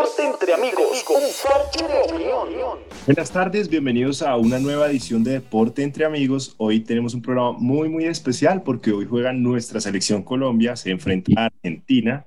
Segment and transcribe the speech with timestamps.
[0.00, 2.78] Deporte entre amigos, un parche de opinión.
[3.04, 6.54] Buenas tardes, bienvenidos a una nueva edición de Deporte entre amigos.
[6.56, 11.32] Hoy tenemos un programa muy, muy especial porque hoy juega nuestra selección Colombia, se enfrenta
[11.36, 12.24] a Argentina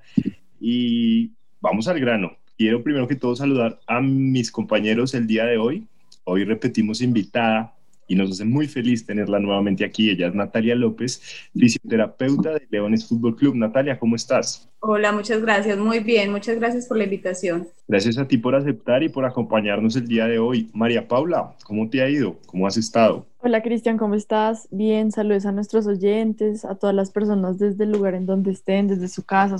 [0.60, 2.36] y vamos al grano.
[2.56, 5.84] Quiero primero que todo saludar a mis compañeros el día de hoy.
[6.22, 7.73] Hoy repetimos invitada
[8.06, 10.10] y nos hace muy feliz tenerla nuevamente aquí.
[10.10, 11.22] Ella es Natalia López,
[11.56, 13.54] fisioterapeuta de Leones Fútbol Club.
[13.54, 14.68] Natalia, ¿cómo estás?
[14.80, 15.78] Hola, muchas gracias.
[15.78, 17.66] Muy bien, muchas gracias por la invitación.
[17.88, 20.68] Gracias a ti por aceptar y por acompañarnos el día de hoy.
[20.74, 22.36] María Paula, ¿cómo te ha ido?
[22.46, 23.26] ¿Cómo has estado?
[23.38, 24.68] Hola Cristian, ¿cómo estás?
[24.70, 28.88] Bien, saludos a nuestros oyentes, a todas las personas desde el lugar en donde estén,
[28.88, 29.56] desde su casa,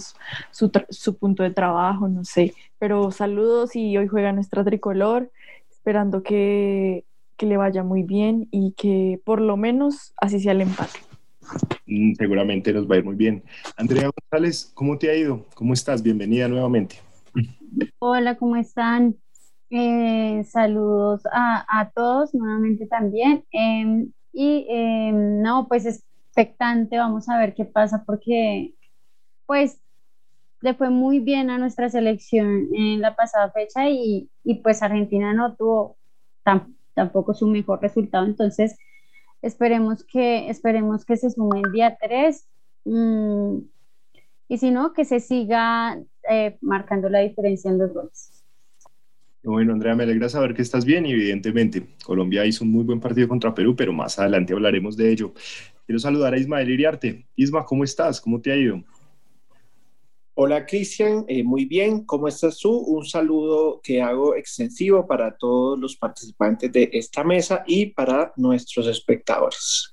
[0.51, 2.55] su, su punto de trabajo, no sé.
[2.79, 5.31] Pero saludos y hoy juega nuestra tricolor,
[5.71, 7.05] esperando que
[7.37, 11.01] que le vaya muy bien y que por lo menos así sea el empate.
[11.87, 13.43] Mm, seguramente nos va a ir muy bien.
[13.77, 15.45] Andrea González, ¿cómo te ha ido?
[15.55, 16.03] ¿Cómo estás?
[16.03, 16.97] Bienvenida nuevamente.
[17.99, 19.17] Hola, ¿cómo están?
[19.71, 23.45] Eh, saludos a, todos nuevamente también.
[23.51, 28.75] Em, y em, no, pues expectante, vamos a ver qué pasa porque
[29.47, 29.81] pues
[30.61, 35.35] le fue muy bien a nuestra selección en la pasada fecha y, y pues Argentina
[35.35, 35.97] no tuvo
[36.43, 38.25] tan tampoco su mejor resultado.
[38.27, 38.77] Entonces,
[39.43, 42.47] esperemos que, esperemos que se sume el día 3
[42.85, 43.59] mm,
[44.49, 45.99] y si no, que se siga
[46.31, 48.31] eh, marcando la diferencia en los goles.
[49.43, 52.99] Bueno, Andrea, me alegra saber que estás bien y evidentemente Colombia hizo un muy buen
[52.99, 55.35] partido contra Perú, pero más adelante hablaremos de ello.
[55.85, 57.27] Quiero saludar a Ismael Iriarte.
[57.37, 58.23] Isma, ¿cómo estás?
[58.23, 58.83] ¿Cómo te ha ido?
[60.37, 62.77] Hola Cristian, eh, muy bien, ¿cómo estás tú?
[62.77, 68.89] Un saludo que hago extensivo para todos los participantes de esta mesa y para nuestros
[68.89, 69.93] espectadores.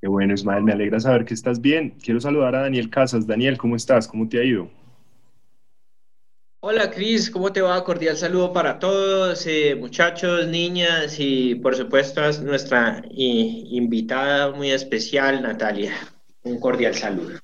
[0.00, 1.96] Qué bueno, Ismael, me alegra saber que estás bien.
[2.00, 3.26] Quiero saludar a Daniel Casas.
[3.26, 4.06] Daniel, ¿cómo estás?
[4.06, 4.70] ¿Cómo te ha ido?
[6.60, 7.82] Hola Cris, ¿cómo te va?
[7.82, 15.42] Cordial saludo para todos, eh, muchachos, niñas y por supuesto a nuestra invitada muy especial,
[15.42, 15.94] Natalia.
[16.44, 17.40] Un cordial saludo.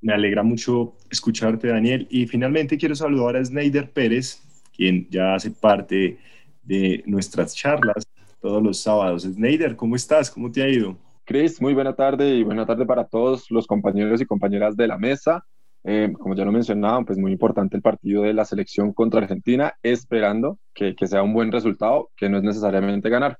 [0.00, 2.06] Me alegra mucho escucharte, Daniel.
[2.10, 4.42] Y finalmente quiero saludar a Sneider Pérez,
[4.74, 6.18] quien ya hace parte
[6.62, 8.06] de nuestras charlas
[8.40, 9.24] todos los sábados.
[9.24, 10.30] Sneider, ¿cómo estás?
[10.30, 10.96] ¿Cómo te ha ido?
[11.24, 14.98] Cris, muy buena tarde y buena tarde para todos los compañeros y compañeras de la
[14.98, 15.44] mesa.
[15.84, 19.74] Eh, como ya lo mencionaban, pues muy importante el partido de la selección contra Argentina,
[19.82, 23.38] esperando que, que sea un buen resultado, que no es necesariamente ganar,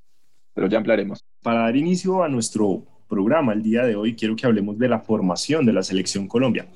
[0.55, 1.25] pero ya ampliaremos.
[1.43, 5.01] Para dar inicio a nuestro programa el día de hoy, quiero que hablemos de la
[5.01, 6.67] formación de la selección Colombia,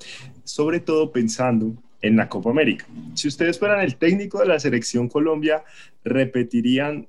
[0.43, 2.85] sobre todo pensando en la Copa América.
[3.15, 5.63] Si ustedes fueran el técnico de la selección Colombia,
[6.03, 7.07] repetirían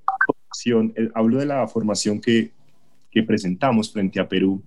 [0.64, 2.52] eh, hablo de la formación que,
[3.10, 4.62] que presentamos frente a Perú,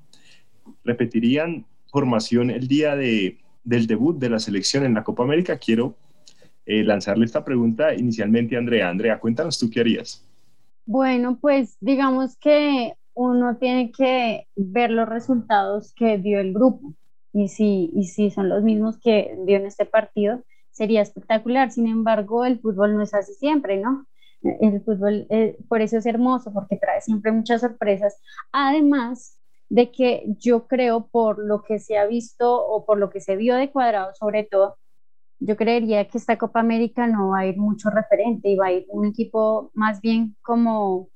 [0.84, 5.58] repetirían formación el día de, del debut de la selección en la Copa América.
[5.58, 5.96] Quiero
[6.66, 8.90] eh, lanzarle esta pregunta inicialmente a Andrea.
[8.90, 10.24] Andrea, cuéntanos tú qué harías.
[10.86, 16.94] Bueno, pues digamos que uno tiene que ver los resultados que dio el grupo
[17.34, 20.42] y si, y si son los mismos que dio en este partido,
[20.72, 21.70] sería espectacular.
[21.70, 24.08] Sin embargo, el fútbol no es así siempre, ¿no?
[24.42, 28.22] El fútbol, eh, por eso es hermoso, porque trae siempre muchas sorpresas.
[28.54, 29.38] Además
[29.68, 33.36] de que yo creo, por lo que se ha visto o por lo que se
[33.36, 34.78] vio de cuadrado, sobre todo,
[35.40, 38.72] yo creería que esta Copa América no va a ir mucho referente y va a
[38.72, 41.10] ir un equipo más bien como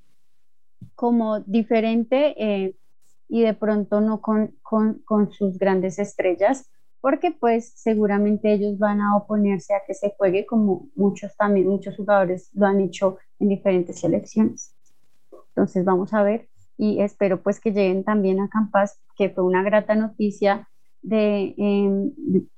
[0.95, 2.75] como diferente eh,
[3.29, 6.69] y de pronto no con, con, con, sus grandes estrellas,
[7.01, 11.95] porque pues seguramente ellos van a oponerse a que se juegue como muchos también, muchos
[11.95, 14.75] jugadores lo han hecho en diferentes selecciones.
[15.49, 19.63] Entonces vamos a ver y espero pues que lleguen también a Campas, que fue una
[19.63, 20.67] grata noticia
[21.01, 22.11] de em,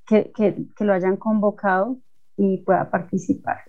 [0.06, 1.98] que, que, que lo hayan convocado
[2.38, 3.60] y pueda participar.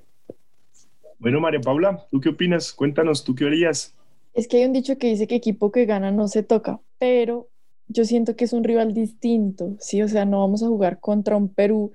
[1.19, 2.73] Bueno, María Paula, ¿tú qué opinas?
[2.73, 3.97] Cuéntanos, ¿tú qué harías?
[4.37, 7.49] Es que hay un dicho que dice que equipo que gana no se toca, pero
[7.88, 10.03] yo siento que es un rival distinto, ¿sí?
[10.03, 11.93] O sea, no vamos a jugar contra un Perú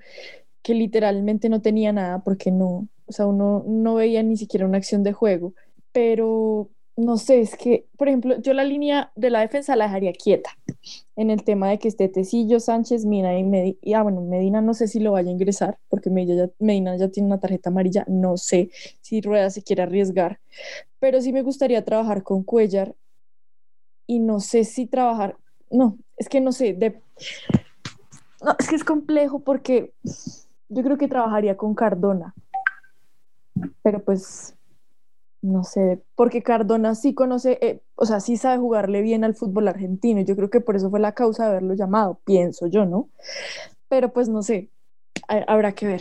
[0.62, 4.78] que literalmente no tenía nada porque no, o sea, uno no veía ni siquiera una
[4.78, 5.54] acción de juego,
[5.92, 10.12] pero no sé, es que, por ejemplo, yo la línea de la defensa la dejaría
[10.12, 10.50] quieta
[11.16, 13.78] en el tema de que esté Tecillo, Sánchez, Mina y Medina.
[13.80, 17.26] Y, ah, bueno, Medina no sé si lo vaya a ingresar porque Medina ya, tiene
[17.26, 18.04] una tarjeta amarilla.
[18.08, 18.70] No sé
[19.00, 20.40] si Rueda se quiere arriesgar,
[20.98, 22.94] pero sí me gustaría trabajar con Cuellar
[24.06, 25.36] y no sé si trabajar.
[25.70, 26.76] No, es que no sé.
[28.44, 29.92] No, es que es complejo porque
[30.68, 32.34] yo creo que trabajaría con Cardona.
[33.82, 34.56] Pero pues
[35.42, 39.66] no sé, porque Cardona sí conoce, eh, o sea, sí sabe jugarle bien al fútbol
[39.68, 40.20] argentino.
[40.20, 43.10] Yo creo que por eso fue la causa de haberlo llamado, pienso yo, ¿no?
[43.88, 44.70] Pero pues no sé,
[45.48, 46.00] habrá que ver.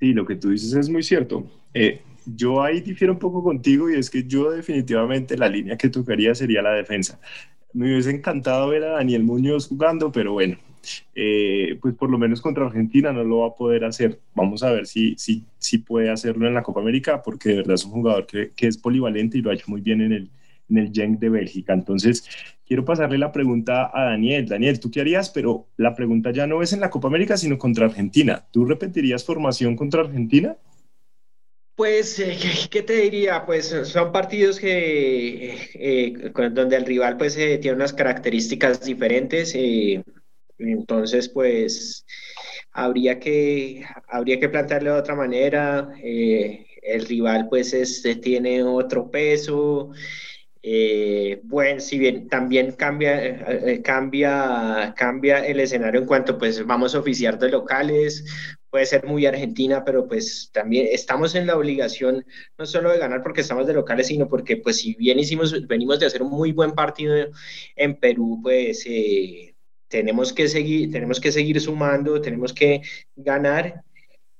[0.00, 1.44] Sí, lo que tú dices es muy cierto.
[1.74, 5.88] Eh, yo ahí difiero un poco contigo y es que yo definitivamente la línea que
[5.88, 7.20] tocaría sería la defensa.
[7.72, 10.58] Me hubiese encantado ver a Daniel Muñoz jugando, pero bueno,
[11.14, 14.20] eh, pues por lo menos contra Argentina no lo va a poder hacer.
[14.34, 17.74] Vamos a ver si, si, si puede hacerlo en la Copa América, porque de verdad
[17.74, 20.30] es un jugador que, que es polivalente y lo ha hecho muy bien en el,
[20.70, 21.72] en el Genk de Bélgica.
[21.72, 22.28] Entonces,
[22.66, 24.46] quiero pasarle la pregunta a Daniel.
[24.46, 25.30] Daniel, ¿tú qué harías?
[25.30, 28.44] Pero la pregunta ya no es en la Copa América, sino contra Argentina.
[28.52, 30.56] ¿Tú repetirías formación contra Argentina?
[31.74, 32.36] Pues, eh,
[32.70, 33.46] ¿qué te diría?
[33.46, 39.56] Pues son partidos que, eh, donde el rival pues tiene unas características diferentes.
[40.58, 42.06] Entonces, pues,
[42.72, 45.90] habría que, habría que plantearlo de otra manera.
[46.02, 49.90] el rival pues este, tiene otro peso.
[51.44, 57.38] bueno, si bien también cambia, cambia, cambia el escenario en cuanto pues vamos a oficiar
[57.38, 58.24] de locales,
[58.70, 62.24] puede ser muy argentina, pero pues también estamos en la obligación
[62.58, 66.00] no solo de ganar porque estamos de locales, sino porque pues si bien hicimos, venimos
[66.00, 67.14] de hacer un muy buen partido
[67.76, 69.47] en Perú, pues eh,
[69.88, 72.82] tenemos, que seguir, tenemos que seguir sumando, tenemos que
[73.16, 73.82] ganar.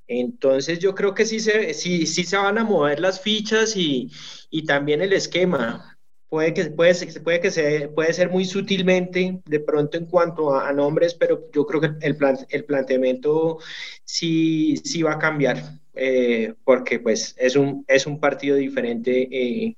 [0.06, 4.10] Entonces yo creo que sí se, sí, sí se van a mover las fichas y,
[4.50, 5.98] y también el esquema
[6.28, 10.72] puede que, puede, puede que se, puede ser muy sutilmente de pronto en cuanto a,
[10.72, 13.58] nombres, pero yo creo que el, plan, el planteamiento
[14.04, 15.62] sí, sí va a cambiar,
[15.94, 19.76] eh, porque pues es un, es un partido diferente, eh,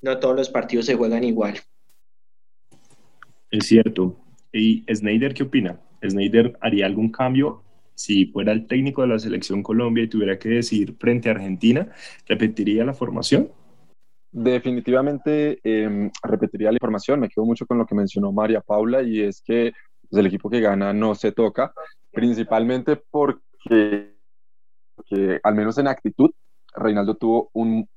[0.00, 1.58] no todos los partidos se juegan igual.
[3.50, 4.16] Es cierto.
[4.52, 5.80] ¿Y Snyder qué opina?
[6.02, 7.62] ¿Snyder haría algún cambio
[7.94, 11.92] si fuera el técnico de la selección Colombia y tuviera que decidir frente a Argentina?
[12.26, 13.50] ¿Repetiría la formación?
[14.30, 19.22] Definitivamente em, repetiría la información, me quedo mucho con lo que mencionó María Paula y
[19.22, 19.72] es que
[20.08, 21.72] pues, el equipo que gana no se toca,
[22.12, 24.14] principalmente porque,
[25.42, 26.30] al menos en actitud,
[26.74, 27.88] Reinaldo tuvo un,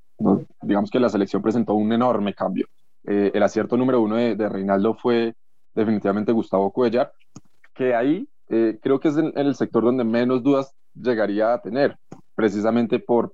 [0.61, 2.67] digamos que la selección presentó un enorme cambio.
[3.03, 5.33] Eh, el acierto número uno de, Reinaldo fue
[5.73, 7.11] definitivamente Gustavo Cuellar,
[7.73, 11.97] que ahí eh, creo que es en, el sector donde menos dudas llegaría a tener,
[12.35, 13.31] precisamente por,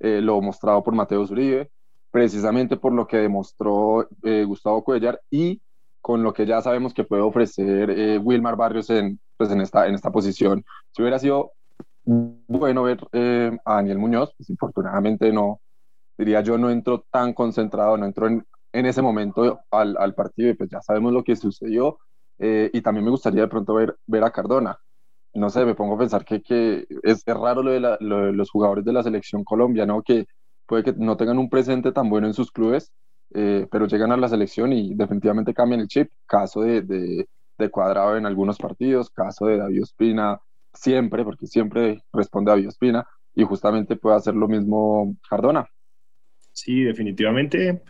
[0.00, 1.70] eh, lo mostrado por Mateo Zuribe,
[2.10, 5.60] precisamente por lo que demostró eh, Gustavo Cuellar y
[6.00, 10.62] con lo que ya sabemos que puede ofrecer Wilmar Barrios en, pues en, esta, posición.
[10.92, 11.52] Si hubiera sido
[12.04, 13.08] bueno ver
[13.64, 15.60] a Daniel Muñoz, pues infortunadamente no,
[16.18, 20.50] diría yo, no entró tan concentrado, no entró en, en ese momento al, al, partido
[20.50, 21.98] y pues ya sabemos lo que sucedió.
[22.38, 24.78] y también me gustaría de pronto ver, ver a Cardona.
[25.34, 28.50] No sé, me pongo a pensar que, que es, raro lo de, lo de, los
[28.50, 30.02] jugadores de la selección Colombia, ¿no?
[30.02, 30.26] Que
[30.66, 32.92] puede que no tengan un presente tan bueno en sus clubes,
[33.34, 36.10] eh, pero llegan a la selección y definitivamente cambian el chip.
[36.26, 40.40] Caso de, de, Cuadrado en algunos partidos, caso de David Ospina
[40.74, 45.66] siempre, porque siempre responde David Ospina, y justamente puede hacer lo mismo Cardona.
[46.52, 47.82] Sí, definitivamente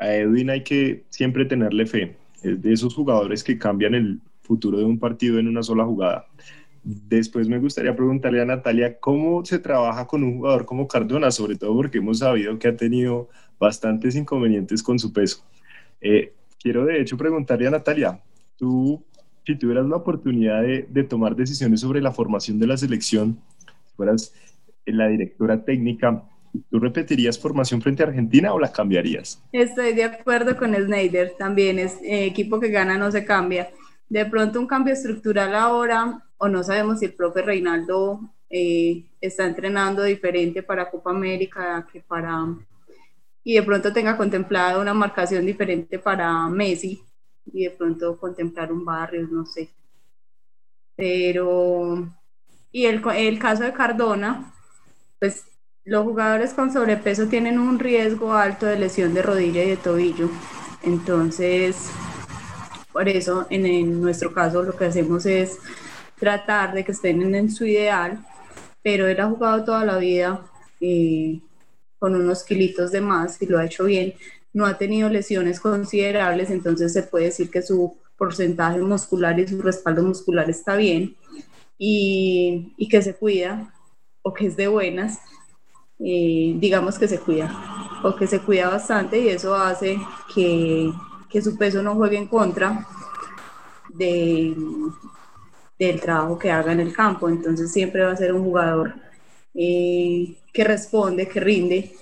[0.00, 2.16] a Edwin hay que siempre tenerle fe.
[2.42, 6.26] Es de esos jugadores que cambian el futuro de un partido en una sola jugada.
[6.82, 11.56] Después me gustaría preguntarle a Natalia cómo se trabaja con un jugador como Cardona, sobre
[11.56, 13.28] todo porque hemos sabido que ha tenido
[13.58, 15.44] bastantes inconvenientes con su peso.
[16.00, 18.22] Eh, quiero de hecho preguntarle a Natalia,
[18.56, 19.04] tú,
[19.44, 23.96] si tuvieras la oportunidad de, de tomar decisiones sobre la formación de la selección, si
[23.96, 24.32] fueras
[24.86, 26.24] la directora técnica,
[26.70, 29.42] ¿Tú repetirías formación frente a Argentina o la cambiarías?
[29.52, 33.70] Estoy de acuerdo con Snyder, también es eh, equipo que gana no se cambia.
[34.08, 39.46] De pronto un cambio estructural ahora o no sabemos si el profe Reinaldo eh, está
[39.46, 42.46] entrenando diferente para Copa América que para
[43.42, 47.02] y de pronto tenga contemplada una marcación diferente para Messi
[47.46, 49.70] y de pronto contemplar un barrio, no sé.
[50.94, 52.08] Pero,
[52.70, 54.52] y el, el caso de Cardona,
[55.18, 55.44] pues
[55.84, 60.28] los jugadores con sobrepeso tienen un riesgo alto de lesión de rodilla y de tobillo.
[60.82, 61.90] Entonces,
[62.92, 65.58] por eso en, nuestro caso lo que hacemos es
[66.18, 68.24] tratar de que estén en su ideal,
[68.82, 70.42] pero él ha jugado toda la vida
[70.80, 71.40] eh,
[71.98, 74.14] con unos kilitos de más y lo ha hecho bien.
[74.52, 79.62] No ha tenido lesiones considerables, entonces se puede decir que su porcentaje muscular y su
[79.62, 81.16] respaldo muscular está bien
[81.78, 83.72] y, y que se cuida
[84.22, 85.20] o que es de buenas,
[86.04, 89.98] eh, digamos que se cuida o que se cuida bastante y eso hace
[90.34, 90.90] que,
[91.28, 92.86] que su peso no juegue en contra
[93.88, 94.56] de,
[95.78, 97.28] del trabajo que haga en el campo.
[97.28, 98.94] Entonces siempre va a ser un jugador
[99.54, 101.92] eh, que responde, que rinde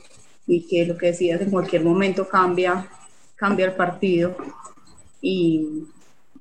[0.47, 2.88] y que lo que decías en cualquier momento cambia,
[3.37, 4.37] cambia el partido
[5.21, 5.85] y,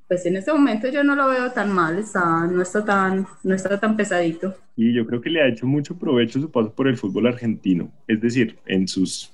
[0.08, 3.54] pues en este momento yo no lo veo tan mal, está, no, está tan, no
[3.54, 4.56] está tan pesadito.
[4.74, 7.92] Y yo creo que le ha hecho mucho provecho su paso por el fútbol argentino,
[8.06, 9.30] es decir, en sus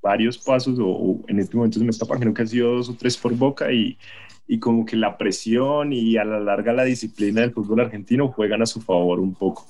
[0.00, 2.94] varios pasos, o, en este momento se me está creo que han sido dos o
[2.94, 3.98] tres por boca, y,
[4.48, 8.62] y como que la presión y a la larga la disciplina del fútbol argentino juegan
[8.62, 9.66] a su favor un poco.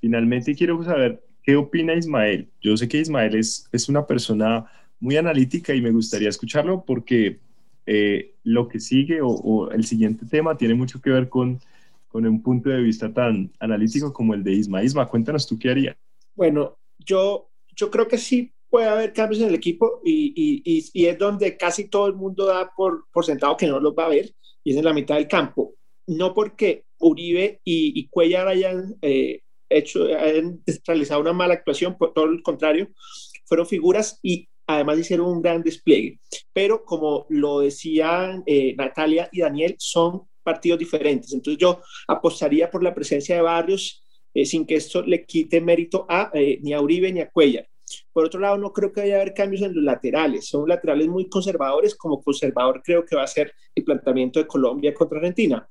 [0.00, 2.48] Finalmente quiero saber qué opina Ismael.
[2.62, 4.64] Yo sé que Ismael es, es una persona
[4.98, 7.38] muy analítica y me gustaría escucharlo porque
[7.86, 11.60] eh, lo que sigue o, el siguiente tema tiene mucho que ver con,
[12.08, 14.82] con un punto de vista tan analítico como el de Isma.
[14.82, 15.96] Isma, cuéntanos tú qué harías.
[16.34, 21.06] Bueno, yo, yo creo que sí puede haber cambios en el equipo y, y, y,
[21.06, 24.10] es donde casi todo el mundo da por, por, sentado que no los va a
[24.10, 24.32] ver
[24.62, 25.74] y es en la mitad del campo.
[26.06, 32.26] No porque Uribe y, Cuellar hayan eh, hecho, hayan realizado una mala actuación, por todo
[32.26, 32.88] el contrario,
[33.44, 36.20] fueron figuras y además hicieron un gran despliegue.
[36.52, 41.32] Pero como lo decían eh, Natalia y Daniel, son partidos diferentes.
[41.32, 44.02] Entonces yo apostaría por la presencia de Barrios
[44.34, 47.68] eh, sin que esto le quite mérito a eh, ni a Uribe ni a Cuellar.
[48.12, 50.46] Por otro lado, no creo que vaya a haber cambios en los laterales.
[50.46, 54.94] Son laterales muy conservadores, como conservador creo que va a ser el planteamiento de Colombia
[54.94, 55.68] contra Argentina.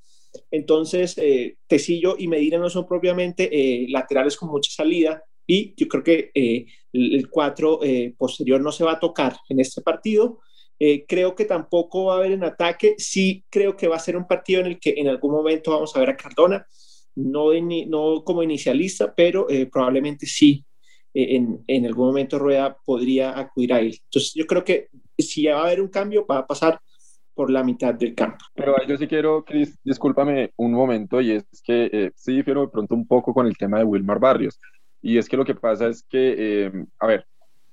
[0.52, 3.50] Entonces, eh, Tecillo y Medina no son propiamente
[3.90, 8.84] laterales con mucha salida, y yo creo que eh, el 4 eh, posterior no se
[8.84, 10.42] va a tocar en este partido.
[10.78, 12.94] Eh, creo que tampoco va a haber en ataque.
[13.00, 15.96] Sí creo que va a ser un partido en el que en algún momento vamos
[15.96, 16.68] a ver a Cardona,
[17.16, 17.50] no,
[17.88, 20.64] no como inicialista, pero probablemente sí
[21.16, 24.00] en, en, algún momento Rueda podría acudir a él.
[24.04, 26.80] Entonces yo creo que si va a haber un cambio, va a pasar
[27.34, 28.46] por la mitad del campo.
[28.54, 32.94] Pero yo sí quiero, Cris, discúlpame un momento, y es que sí difiero de pronto
[32.94, 34.60] un poco con el tema de Wilmar Barrios.
[35.02, 37.26] Y es que lo que pasa es que, eh, a ver,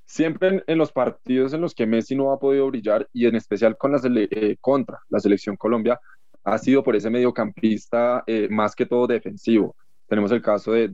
[0.05, 3.77] siempre en, los partidos en los que Messi no ha podido brillar, y en especial
[3.77, 6.01] con la eh, contra la selección Colombia,
[6.45, 9.75] ha sido por ese mediocampista eh, más que todo defensivo.
[10.07, 10.87] Tenemos el caso de,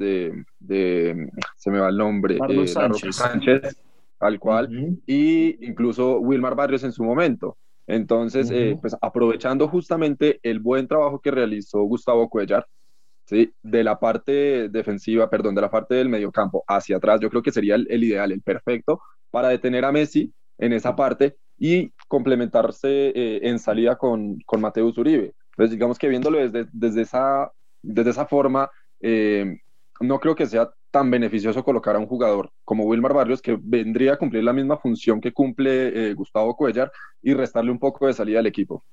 [0.59, 3.15] de, se me va el nombre, Carlos Sánchez.
[3.15, 3.83] Sánchez,
[4.19, 7.59] tal cual, y incluso Wilmar Barrios en su momento.
[7.87, 12.67] Entonces, pues aprovechando justamente el buen trabajo que realizó Gustavo Cuellar,
[13.25, 13.53] ¿sí?
[13.63, 17.53] de la parte defensiva, perdón, de la parte del mediocampo hacia atrás, yo creo que
[17.53, 19.01] sería el, ideal, el perfecto,
[19.31, 24.99] para detener a Messi en esa parte y complementarse eh, en salida con, con Mateus
[24.99, 25.35] Uribe.
[25.51, 27.51] Entonces, digamos que viéndolo desde, desde, esa,
[27.83, 29.59] desde esa forma, eh,
[30.01, 34.15] no creo que sea tan beneficioso colocar a un jugador como Wilmar Barrios, que vendría
[34.15, 38.13] a cumplir la misma función que cumple eh, Gustavo Cuellar y restarle un poco de
[38.13, 38.85] salida al equipo.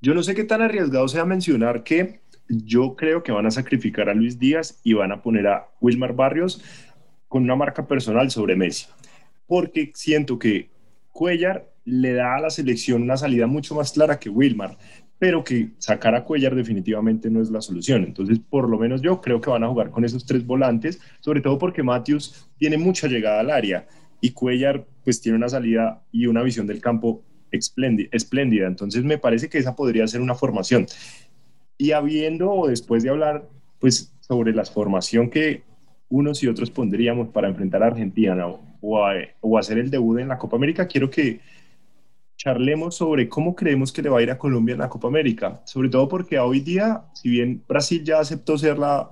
[0.00, 4.08] Yo no sé qué tan arriesgado sea mencionar que yo creo que van a sacrificar
[4.08, 6.62] a Luis Díaz y van a poner a Wilmar Barrios
[7.28, 8.86] con una marca personal sobre Messi,
[9.46, 10.70] porque siento que
[11.12, 14.78] Cuellar le da a la selección una salida mucho más clara que Wilmar,
[15.18, 18.04] pero que sacar a Cuellar definitivamente no es la solución.
[18.04, 21.40] Entonces, por lo menos yo creo que van a jugar con esos tres volantes, sobre
[21.40, 23.86] todo porque Matthews tiene mucha llegada al área
[24.20, 28.66] y Cuellar pues tiene una salida y una visión del campo espléndida.
[28.66, 30.86] Entonces, me parece que esa podría ser una formación.
[31.78, 35.62] Y habiendo, o después de hablar, pues, sobre la formación que
[36.10, 38.60] unos y otros pondríamos para enfrentar a Argentina o,
[39.40, 41.40] o hacer el debut en la Copa América, quiero que
[42.36, 45.60] charlemos sobre cómo creemos que le va a ir a Colombia en la Copa América,
[45.64, 49.10] sobre todo porque hoy día, si bien Brasil ya aceptó serla,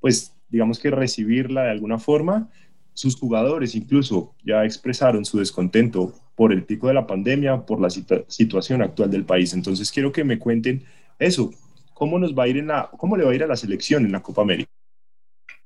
[0.00, 2.48] pues digamos que recibirla de alguna forma,
[2.92, 7.88] sus jugadores incluso ya expresaron su descontento por el pico de la pandemia, por la
[7.90, 9.54] situación actual del país.
[9.54, 10.84] Entonces quiero que me cuenten
[11.18, 11.50] eso,
[11.98, 14.04] ¿Cómo nos va a ir en la, cómo le va a ir a la selección
[14.04, 14.70] en la Copa América?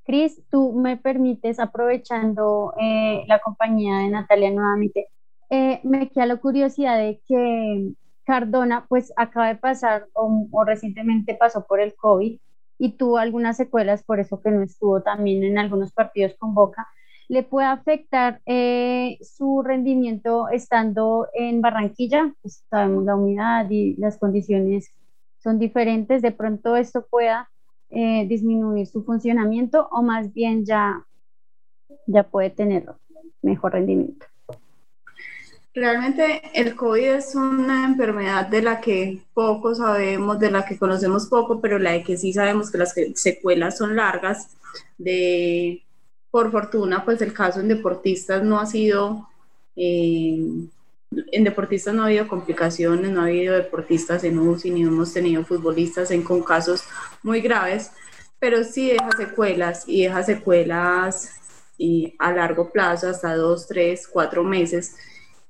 [0.03, 5.09] Cris, tú me permites, aprovechando eh, la compañía de Natalia nuevamente,
[5.51, 7.93] eh, me queda la curiosidad de que
[8.25, 12.39] Cardona, pues acaba de pasar o, recientemente pasó por el COVID
[12.79, 16.89] y tuvo algunas secuelas, por eso que no estuvo también en algunos partidos con Boca.
[17.29, 22.33] ¿Le puede afectar eh, su rendimiento estando en Barranquilla?
[22.41, 24.95] Pues sabemos la humedad y las condiciones
[25.43, 27.51] son diferentes, de pronto esto pueda
[27.91, 31.05] eh, disminuir su funcionamiento o más bien ya,
[32.07, 32.87] ya puede tener
[33.43, 34.27] mejor rendimiento.
[35.75, 41.27] Realmente el COVID es una enfermedad de la que poco sabemos, de la que conocemos
[41.27, 44.51] poco, pero la de que sí sabemos que las secuelas son largas.
[44.99, 45.83] De,
[46.31, 49.29] por fortuna, pues el caso en deportistas no ha sido
[49.77, 50.45] eh,
[51.33, 55.45] en deportistas no ha habido complicaciones, no ha habido deportistas en UCI, ni hemos tenido
[55.45, 56.83] futbolistas en, con casos
[57.23, 57.91] muy graves,
[58.39, 61.31] pero sí deja secuelas y deja secuelas
[61.79, 64.97] y a largo plazo, hasta dos, tres, cuatro meses.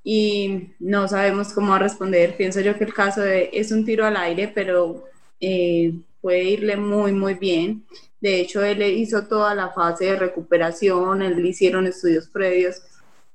[0.05, 2.37] y no sabemos cómo responder.
[2.37, 5.05] Pienso yo que el caso de, es un tiro al aire, pero
[5.41, 7.85] eh, puede irle muy, muy bien.
[8.21, 12.83] De hecho, él hizo toda la fase de recuperación, él le hicieron estudios previos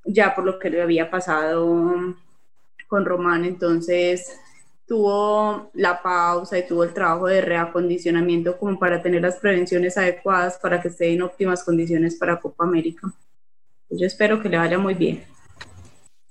[0.07, 2.15] ya por lo que le había pasado
[2.87, 4.39] con Román, entonces
[4.87, 10.57] tuvo la pausa y tuvo el trabajo de reacondicionamiento como para tener las prevenciones adecuadas
[10.61, 13.13] para que esté en óptimas condiciones para Copa América.
[13.89, 15.23] Yo espero que le vaya muy bien.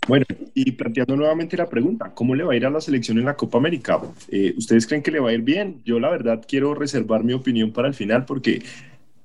[0.09, 3.25] Bueno, y planteando nuevamente la pregunta, ¿cómo le va a ir a la selección en
[3.25, 4.00] la Copa América?
[4.28, 5.83] Eh, ¿Ustedes creen que le va a ir bien?
[5.85, 8.62] Yo la verdad quiero reservar mi opinión para el final porque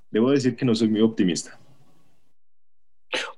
[0.10, 1.58] debo decir que no soy muy optimista.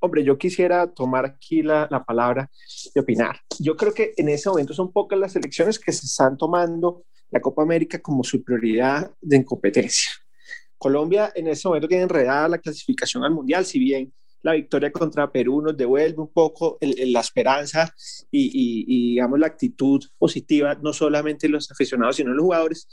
[0.06, 2.52] Hombre, yo quisiera tomar aquí la, la, palabra
[2.94, 3.38] y opinar.
[3.58, 7.40] Yo creo que en ese momento son pocas las selecciones que se están tomando la
[7.40, 10.12] Copa América como su prioridad de competencia.
[10.78, 15.32] Colombia en ese momento tiene enredada la clasificación al Mundial, si bien la victoria contra
[15.32, 17.96] Perú nos devuelve un poco el, el, la esperanza
[18.30, 22.90] y, y, y, digamos, la actitud positiva, no solamente los aficionados, sino los jugadores.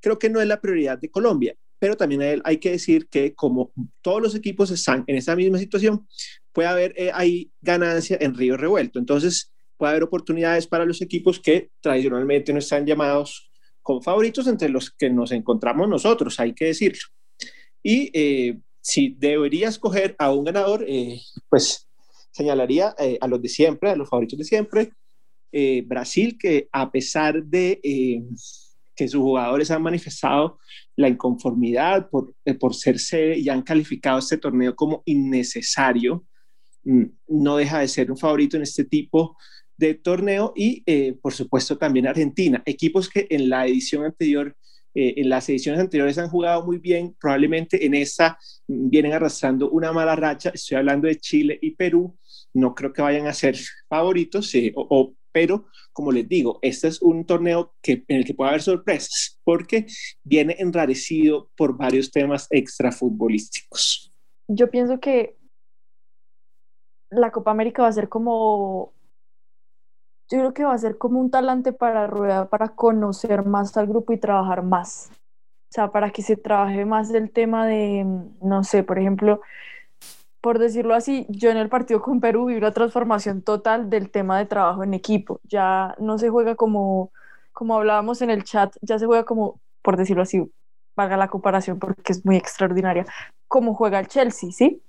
[0.00, 3.72] Creo que no es la prioridad de Colombia, pero también hay que decir que como
[4.02, 6.06] todos los equipos están en esa misma situación,
[6.52, 9.00] puede haber eh, ahí ganancia en río revuelto.
[9.00, 14.68] Entonces, puede haber oportunidades para los equipos que tradicionalmente no están llamados como favoritos entre
[14.68, 17.02] los que nos encontramos nosotros, hay que decirlo.
[17.82, 21.88] Y eh, si debería escoger a un ganador, eh, pues
[22.30, 24.92] señalaría eh, a los de siempre, a los favoritos de siempre.
[25.50, 28.22] Eh, Brasil, que a pesar de eh,
[28.94, 30.60] que sus jugadores han manifestado
[30.96, 36.24] la inconformidad por, eh, por ser sede y han calificado este torneo como innecesario,
[36.84, 39.36] mm, no deja de ser un favorito en este tipo
[39.76, 44.56] de torneo y eh, por supuesto también Argentina, equipos que en la edición anterior
[44.94, 49.90] eh, en las ediciones anteriores han jugado muy bien, probablemente en esta vienen arrastrando una
[49.90, 52.14] mala racha, estoy hablando de Chile y Perú,
[52.52, 53.56] no creo que vayan a ser
[53.88, 58.50] favoritos, o, pero como les digo, este es un torneo que, en el que puede
[58.50, 59.86] haber sorpresas, porque
[60.22, 64.12] viene enrarecido por varios temas extrafutbolísticos.
[64.48, 65.36] Yo pienso que
[67.10, 68.94] la Copa América va a ser como
[70.30, 73.86] yo creo que va a ser como un talante para Rueda para conocer más al
[73.86, 75.10] grupo y trabajar más.
[75.12, 78.06] O sea, para que se trabaje más el tema de,
[78.40, 79.42] no sé, por ejemplo,
[80.42, 84.38] por decirlo así, yo en el partido con Perú vi una transformación total del tema
[84.38, 85.40] de trabajo en equipo.
[85.44, 87.12] Ya no se juega como,
[87.52, 90.42] como hablábamos en el chat, ya se juega como, por decirlo así,
[90.96, 93.06] valga la comparación porque es muy extraordinaria,
[93.46, 94.82] como juega el Chelsea, ¿sí?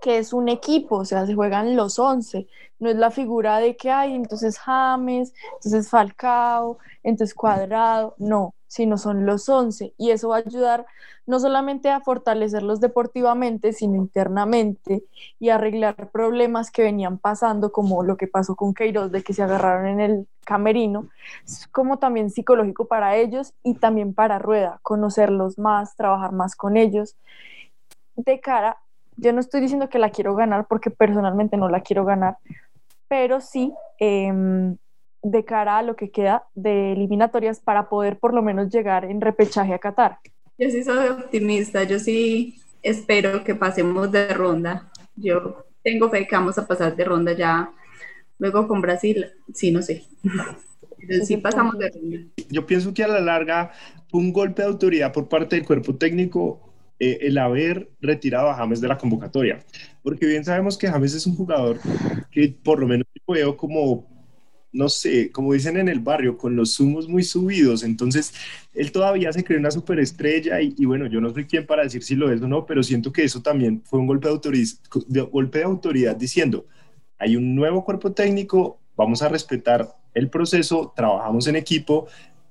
[0.00, 2.46] Que es un equipo, o sea, se juegan los 11,
[2.78, 8.98] no es la figura de que hay, entonces James, entonces Falcao, entonces Cuadrado, no, sino
[8.98, 10.86] son los 11 y eso va a ayudar
[11.26, 15.04] no solamente a fortalecerlos deportivamente, sino internamente
[15.40, 19.42] y arreglar problemas que venían pasando, como lo que pasó con Queiroz, de que se
[19.42, 21.08] agarraron en el camerino,
[21.72, 27.16] como también psicológico para ellos y también para Rueda, conocerlos más, trabajar más con ellos,
[28.14, 28.78] de cara
[29.16, 32.36] yo no estoy diciendo que la quiero ganar porque personalmente no la quiero ganar,
[33.08, 34.32] pero sí eh,
[35.22, 39.20] de cara a lo que queda de eliminatorias para poder por lo menos llegar en
[39.20, 40.18] repechaje a Qatar.
[40.58, 44.90] Yo sí soy optimista, yo sí espero que pasemos de ronda.
[45.16, 47.70] Yo tengo fe que vamos a pasar de ronda ya.
[48.38, 50.04] Luego con Brasil, sí, no sé.
[50.98, 52.18] Pero sí pasamos de ronda.
[52.48, 53.72] Yo pienso que a la larga
[54.12, 56.60] un golpe de autoridad por parte del cuerpo técnico
[56.98, 59.60] eh, el haber retirado a James de la convocatoria.
[60.02, 61.78] Porque bien sabemos que James es un jugador
[62.30, 64.06] que por lo menos veo como,
[64.72, 67.82] no sé, como dicen en el barrio, con los humos muy subidos.
[67.82, 68.32] Entonces,
[68.72, 72.14] él todavía se cree una superestrella y, bueno, yo no soy quien para decir si
[72.14, 74.68] lo es o no, pero siento que eso también fue un golpe de, autoridad,
[75.06, 76.66] de, golpe de autoridad diciendo,
[77.18, 82.06] hay un nuevo cuerpo técnico, vamos a respetar el proceso, trabajamos en equipo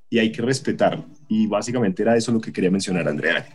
[0.10, 1.06] y hay que respetarlo.
[1.28, 3.48] Y básicamente era eso lo que quería mencionar, Andrea.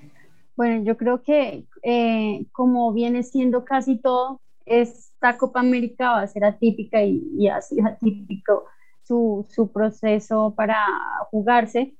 [0.60, 6.26] Bueno, yo creo que eh, como viene siendo casi todo, esta Copa América va a
[6.26, 8.66] ser atípica y, y ha sido atípico
[9.02, 10.84] su, su, proceso para
[11.30, 11.96] jugarse.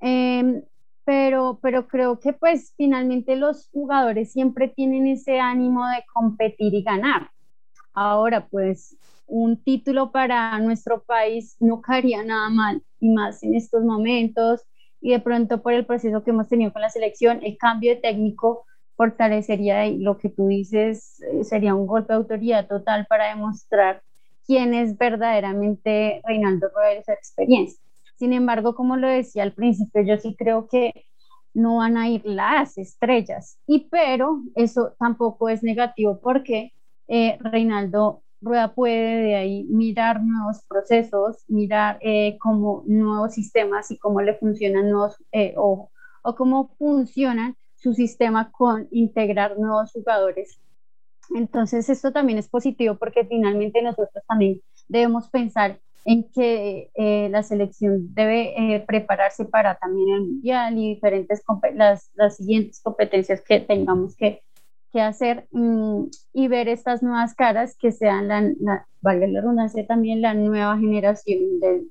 [0.00, 0.64] Eh,
[1.04, 6.82] pero, pero creo que pues finalmente los jugadores siempre tienen ese ánimo de competir y
[6.82, 7.30] ganar.
[7.94, 8.96] Ahora pues
[9.28, 14.62] un título para nuestro país no caería nada mal y más en estos momentos
[15.02, 18.00] y de pronto por el proceso que hemos tenido con la selección, el cambio de
[18.00, 18.64] técnico
[18.96, 24.02] fortalecería lo que tú dices, eh, sería un golpe de autoridad total para demostrar
[24.46, 27.82] quién es verdaderamente Reinaldo Rueda esa experiencia.
[28.16, 31.06] Sin embargo, como lo decía al principio, yo sí creo que
[31.52, 36.72] no van a ir las estrellas, y pero eso tampoco es negativo porque
[37.08, 43.98] eh, Reinaldo Rueda puede de ahí mirar nuevos procesos, mirar eh, cómo nuevos sistemas y
[43.98, 45.90] cómo le funcionan nuevos eh, o,
[46.22, 50.60] o cómo funcionan su sistema con integrar nuevos jugadores.
[51.34, 57.42] Entonces esto también es positivo porque finalmente nosotros también debemos pensar en que eh, la
[57.42, 61.42] selección debe eh, prepararse para también el mundial y diferentes
[61.74, 64.42] las, las siguientes competencias que tengamos que,
[64.92, 69.86] que hacer mm, y ver estas nuevas caras que sean la, la valga la redundancia
[69.86, 71.84] también la nueva generación de,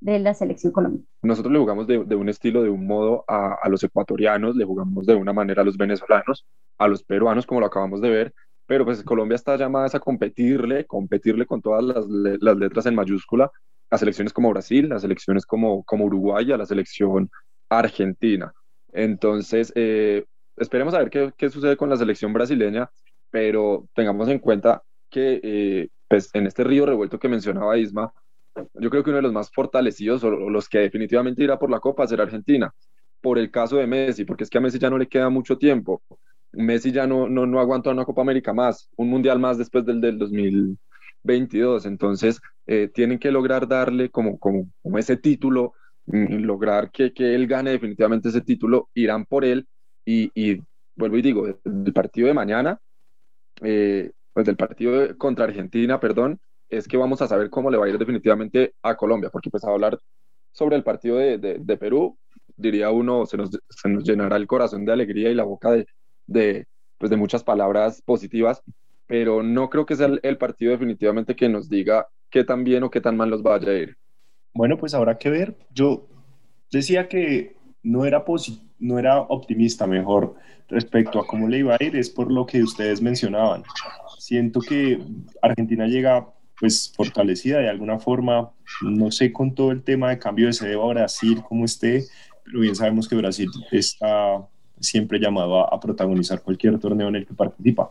[0.00, 1.06] de la selección colombiana.
[1.22, 4.64] Nosotros le jugamos de, de un estilo, de un modo a, a, los ecuatorianos, le
[4.64, 6.46] jugamos de una manera a los venezolanos,
[6.78, 8.34] a los peruanos, como lo acabamos de ver,
[8.66, 13.50] pero pues Colombia está llamada a competirle, competirle con todas las, las letras en mayúscula
[13.90, 17.30] a selecciones como Brasil, a selecciones como, como Uruguay, a la selección
[17.70, 18.52] argentina.
[18.92, 20.24] Entonces, eh,
[20.60, 22.90] esperemos a ver qué, qué, sucede con la selección brasileña,
[23.30, 28.12] pero tengamos en cuenta que eh, pues en este río revuelto que mencionaba Isma,
[28.74, 31.80] yo creo que uno de los más fortalecidos o los que definitivamente irá por la
[31.80, 32.74] Copa será Argentina,
[33.20, 35.58] por el caso de Messi, porque es que a Messi ya no le queda mucho
[35.58, 36.02] tiempo.
[36.52, 40.00] Messi ya no, no, no aguanta una Copa América más, un Mundial más después del,
[40.00, 41.86] del 2022.
[41.86, 45.74] Entonces, eh, tienen que lograr darle como, como, como ese título,
[46.06, 49.66] mm, lograr que, que, él gane definitivamente ese título, irán por él.
[50.10, 50.62] Y, y
[50.96, 52.80] vuelvo y digo, el partido de mañana,
[53.60, 56.40] eh, pues del partido contra Argentina, perdón,
[56.70, 59.64] es que vamos a saber cómo le va a ir definitivamente a Colombia, porque pues
[59.64, 59.98] a hablar
[60.50, 62.16] sobre el partido de, de, de Perú,
[62.56, 65.86] diría uno, se nos, se nos, llenará el corazón de alegría y la boca de,
[66.26, 66.66] de,
[66.96, 68.62] pues de muchas palabras positivas,
[69.06, 72.82] pero no creo que sea el, el, partido definitivamente que nos diga qué tan bien
[72.82, 73.98] o qué tan mal nos vaya a ir.
[74.54, 75.54] Bueno, pues habrá que ver.
[75.70, 76.08] Yo
[76.72, 78.24] decía que no era,
[78.78, 80.34] no era optimista, mejor,
[80.68, 83.62] respecto a cómo le iba a ir, es por lo que ustedes mencionaban.
[84.18, 85.02] Siento que
[85.42, 86.28] Argentina llega
[86.60, 88.50] pues fortalecida de alguna forma,
[88.82, 92.04] no sé con todo el tema de cambio de sede a Brasil, cómo esté,
[92.44, 94.44] pero bien sabemos que Brasil está
[94.80, 97.90] siempre llamado a, a, protagonizar cualquier torneo en el que participa.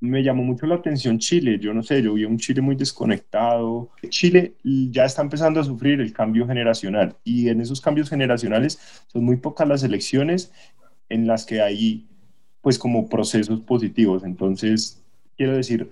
[0.00, 3.90] Me llamó mucho la atención Chile, yo no sé, yo vi un Chile muy desconectado.
[4.08, 9.24] Chile ya está empezando a sufrir el cambio generacional y en esos cambios generacionales son
[9.24, 10.52] muy pocas las elecciones
[11.10, 12.08] en las que hay
[12.62, 14.24] pues como procesos positivos.
[14.24, 15.04] Entonces,
[15.36, 15.90] quiero decir,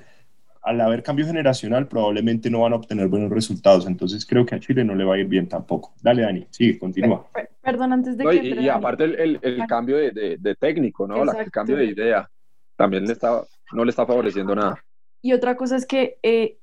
[0.62, 3.86] al haber cambio generacional probablemente no van a obtener buenos resultados.
[3.86, 5.94] Entonces creo que a Chile no le va a ir bien tampoco.
[6.02, 7.26] Dale, Dani, sigue, continúa.
[7.62, 8.36] Perdón, antes de no, que...
[8.36, 11.24] Y, y aparte el, el, el, cambio de, de, de técnico, ¿no?
[11.24, 12.30] La, el cambio de idea
[12.76, 14.84] también le está, no le está favoreciendo nada.
[15.22, 16.58] Y otra cosa es que eh,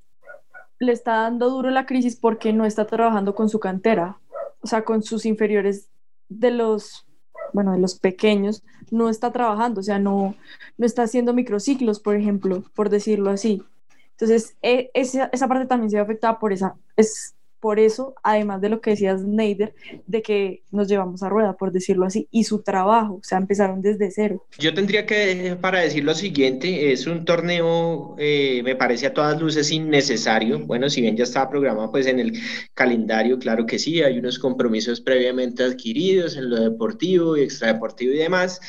[0.80, 4.20] le está dando duro la crisis porque no está trabajando con su cantera,
[4.62, 5.90] o sea, con sus inferiores
[6.30, 7.06] de los,
[7.54, 10.36] bueno, de los pequeños, no está trabajando, o sea, no,
[10.78, 13.64] no está haciendo microciclos, por ejemplo, por decirlo así.
[14.12, 17.35] Entonces, e, esa, esa, parte también se ve afectada por esa, es
[17.66, 19.74] por eso, además de lo que decía Snyder,
[20.06, 23.82] de que nos llevamos a rueda, por decirlo así, y su trabajo, o sea, empezaron
[23.82, 24.46] desde cero.
[24.60, 29.42] Yo tendría que, para decir lo siguiente, es un torneo, eh, me parece a todas
[29.42, 30.60] luces innecesario.
[30.60, 32.34] Bueno, si bien ya estaba programado pues en el
[32.76, 38.18] calendario, claro que sí, hay unos compromisos previamente adquiridos en lo deportivo y extradeportivo y
[38.18, 38.62] demás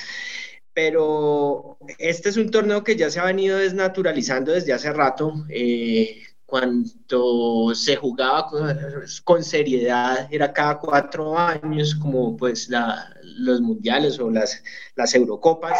[0.72, 5.32] pero este es un torneo que ya se ha venido desnaturalizando desde hace rato.
[5.48, 8.78] Eh, cuando se jugaba con,
[9.24, 14.62] con, seriedad, era cada cuatro años, como pues la, los mundiales o las,
[14.94, 15.76] las Eurocopas,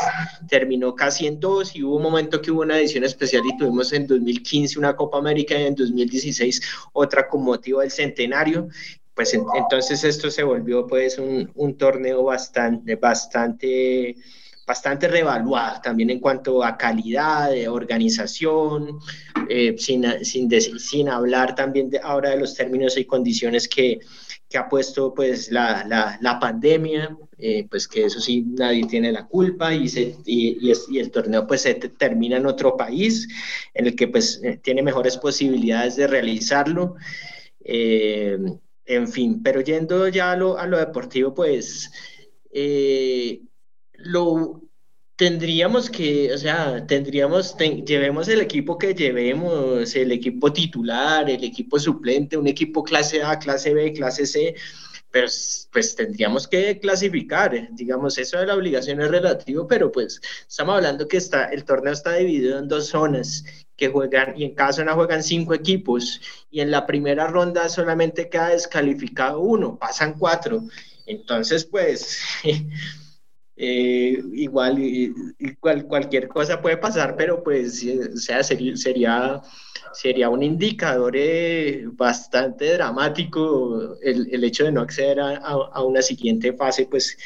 [0.49, 3.93] terminó casi en dos y hubo un momento que hubo una edición especial y tuvimos
[3.93, 6.61] en 2015 una Copa América y en 2016
[6.93, 8.69] otra con motivo del centenario.
[9.15, 14.17] Pues en, entonces esto se volvió pues un, un torneo bastante, bastante
[14.67, 18.99] bastante revaluada también en cuanto a calidad de organización,
[19.49, 24.01] eh, sin, sin, sin, hablar también de, ahora de los términos y condiciones que,
[24.49, 29.13] que ha puesto pues la, la, la pandemia, eh, pues que eso sí nadie tiene
[29.13, 32.77] la culpa y, se, y, y, es, y, el torneo pues se termina en otro
[32.77, 33.29] país
[33.75, 36.97] en el que pues eh, tiene mejores posibilidades de realizarlo.
[37.61, 38.39] Eh,
[38.87, 41.91] en fin, pero yendo ya a lo, a lo deportivo, pues
[42.53, 43.41] eh,
[43.99, 44.63] lo
[45.17, 51.43] tendríamos que, o sea, tendríamos, ten, llevemos el equipo que llevemos, el equipo titular, el
[51.43, 54.55] equipo suplente, un equipo clase A, clase B, clase C,
[55.11, 55.29] pero
[55.73, 61.09] pues tendríamos que clasificar, digamos, eso de la obligación es relativo, pero pues estamos hablando
[61.09, 63.45] que está, el torneo está dividido en dos zonas
[63.77, 68.29] que juegan, y en cada zona juegan cinco equipos, y en la primera ronda solamente
[68.29, 70.65] queda descalificado uno, pasan cuatro,
[71.07, 72.21] entonces pues...
[73.59, 79.41] Eh, igual, igual, cualquier cosa puede pasar, pero pues, o sea, sería, sería,
[79.95, 86.03] sería un indicador eh, bastante dramático el, el, hecho de no acceder a, a, una
[86.03, 87.17] siguiente fase, pues,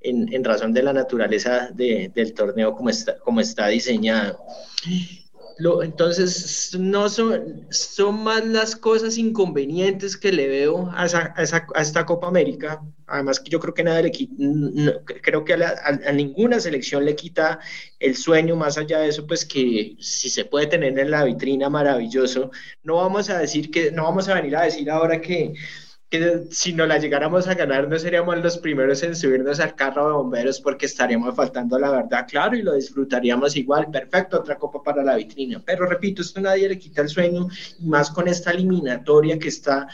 [0.00, 4.38] en, en razón de la naturaleza de, del torneo como está, como está diseñado
[5.82, 7.68] entonces, no son,
[8.14, 11.34] más las cosas inconvenientes que le veo a, esa,
[11.74, 12.82] a, esta Copa América.
[13.06, 14.10] Además, que yo creo que nada le
[15.22, 17.60] creo que a, ninguna selección le quita
[18.00, 18.56] el sueño.
[18.56, 22.50] Más allá de eso, pues que si se puede tener en la vitrina, maravilloso.
[22.82, 25.54] No vamos a decir que, no vamos a venir a decir ahora que
[26.12, 30.06] que si no la llegáramos a ganar no seríamos los primeros en subirnos al carro
[30.08, 34.82] de bomberos porque estaríamos faltando la verdad, claro, y lo disfrutaríamos igual, perfecto, otra copa
[34.82, 35.62] para la vitrina.
[35.64, 37.48] Pero repito, esto nadie le quita el sueño,
[37.78, 39.88] y más con esta eliminatoria que está,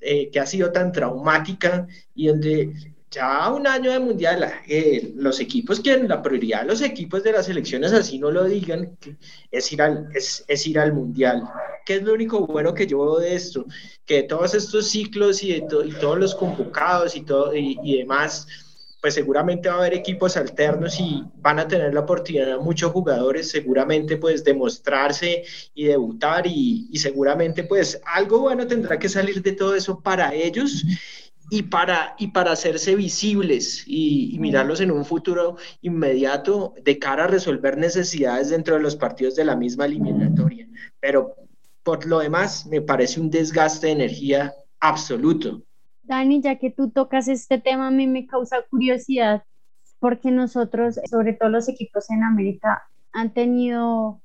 [0.00, 2.72] eh, que ha sido tan traumática y donde
[3.10, 7.32] ya un año de mundial, eh, los equipos quieren, la prioridad de los equipos de
[7.32, 8.98] las elecciones, así no lo digan,
[9.50, 11.42] es ir al, es, es, ir al mundial.
[11.86, 13.64] ¿Qué es lo único bueno que yo veo de esto?
[14.04, 18.46] Que todos estos ciclos y, de todos los convocados y, todo, y, demás,
[19.00, 23.48] pues seguramente va a haber equipos alternos y van a tener la oportunidad muchos jugadores
[23.48, 29.76] seguramente pues demostrarse y debutar y seguramente pues algo bueno tendrá que salir de todo
[29.76, 30.84] eso para ellos
[31.50, 37.28] y para, y para hacerse visibles y, mirarlos en un futuro inmediato de cara a
[37.28, 40.68] resolver necesidades dentro de los partidos de la misma eliminatoria.
[41.00, 41.34] Pero
[41.82, 45.62] por lo demás, me parece un desgaste de energía absoluto.
[46.02, 49.42] Dani, ya que tú tocas este tema, a mí me causa curiosidad
[49.98, 52.82] porque nosotros, sobre todo los equipos en América,
[53.12, 54.20] han tenido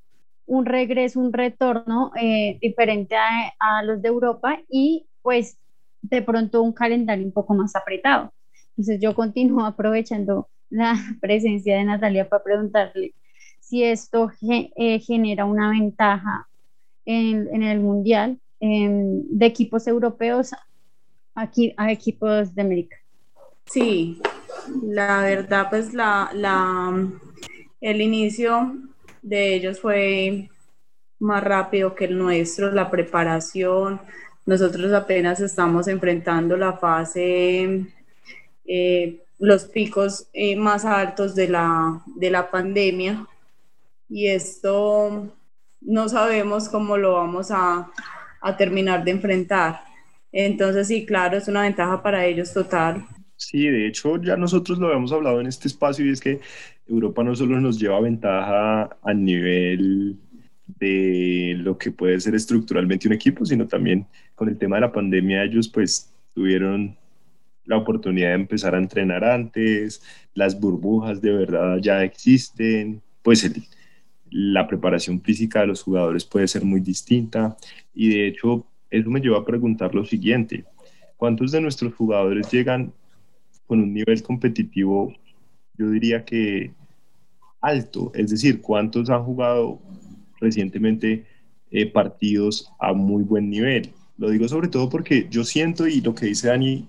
[0.46, 5.58] un regreso, un retorno eh, diferente a, a los de Europa y pues
[6.04, 8.32] de pronto un calendario un poco más apretado.
[8.72, 13.16] Entonces yo continúo aprovechando la presencia de Natalia para preguntarle
[13.60, 16.48] si esto eh, genera una ventaja
[17.06, 20.52] en, el Mundial em, de equipos europeos
[21.34, 22.98] aquí a equipos de América.
[23.66, 24.22] Sí,
[24.82, 27.10] la verdad pues la, la,
[27.82, 28.78] el inicio
[29.22, 30.50] de ellos fue
[31.20, 34.02] más rápido que el nuestro, la preparación,
[34.46, 37.86] nosotros apenas estamos enfrentando la fase,
[38.66, 43.28] eh, los picos eh, más altos de la, de la pandemia
[44.10, 45.34] y esto
[45.82, 47.92] no sabemos cómo lo vamos a,
[48.42, 49.82] a terminar de enfrentar.
[50.32, 53.06] Entonces, sí, claro, es una ventaja para ellos total.
[53.36, 56.40] Sí, de hecho ya nosotros lo habíamos hablado en este espacio y es que
[56.88, 60.18] Europa no solo nos lleva ventaja a nivel
[60.66, 64.92] de lo que puede ser estructuralmente un equipo, sino también con el tema de la
[64.92, 66.98] pandemia ellos pues tuvieron
[67.66, 70.02] la oportunidad de empezar a entrenar antes,
[70.34, 73.50] las burbujas de verdad ya existen, pues
[74.30, 77.56] la preparación física de los jugadores puede ser muy distinta
[77.94, 80.66] y de hecho eso me lleva a preguntar lo siguiente,
[81.18, 82.94] ¿cuántos de nuestros jugadores llegan
[83.66, 85.14] con un nivel competitivo,
[85.78, 86.74] yo diría que
[87.62, 88.12] alto?
[88.14, 89.80] Es decir, ¿cuántos han jugado
[90.44, 91.26] recientemente
[91.72, 93.90] eh, partidos a muy buen nivel.
[94.18, 96.88] Lo digo sobre todo porque yo siento y lo que dice Dani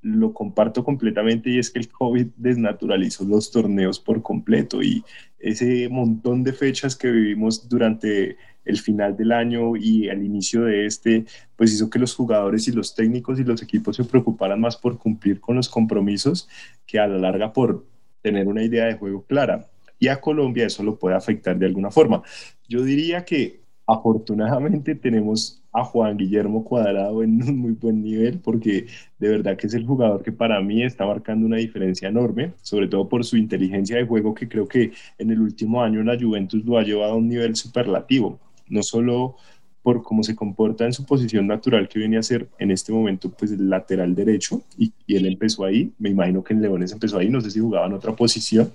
[0.00, 5.02] lo comparto completamente y es que el COVID desnaturalizó los torneos por completo y
[5.38, 10.86] ese montón de fechas que vivimos durante el final del año y al inicio de
[10.86, 11.24] este,
[11.56, 14.98] pues hizo que los jugadores y los técnicos y los equipos se preocuparan más por
[14.98, 16.48] cumplir con los compromisos
[16.86, 17.86] que a la larga por
[18.22, 21.90] tener una idea de juego clara y a Colombia eso lo puede afectar de alguna
[21.90, 22.22] forma.
[22.68, 28.86] Yo diría que afortunadamente tenemos a Juan Guillermo Cuadrado en un muy buen nivel porque
[29.18, 32.86] de verdad que es el jugador que para mí está marcando una diferencia enorme, sobre
[32.86, 36.64] todo por su inteligencia de juego que creo que en el último año la Juventus
[36.64, 39.36] lo ha llevado a un nivel superlativo, no solo
[39.82, 43.28] por cómo se comporta en su posición natural que viene a ser en este momento
[43.30, 47.18] pues el lateral derecho y, y él empezó ahí, me imagino que en Leones empezó
[47.18, 48.70] ahí, no sé si jugaba en otra posición,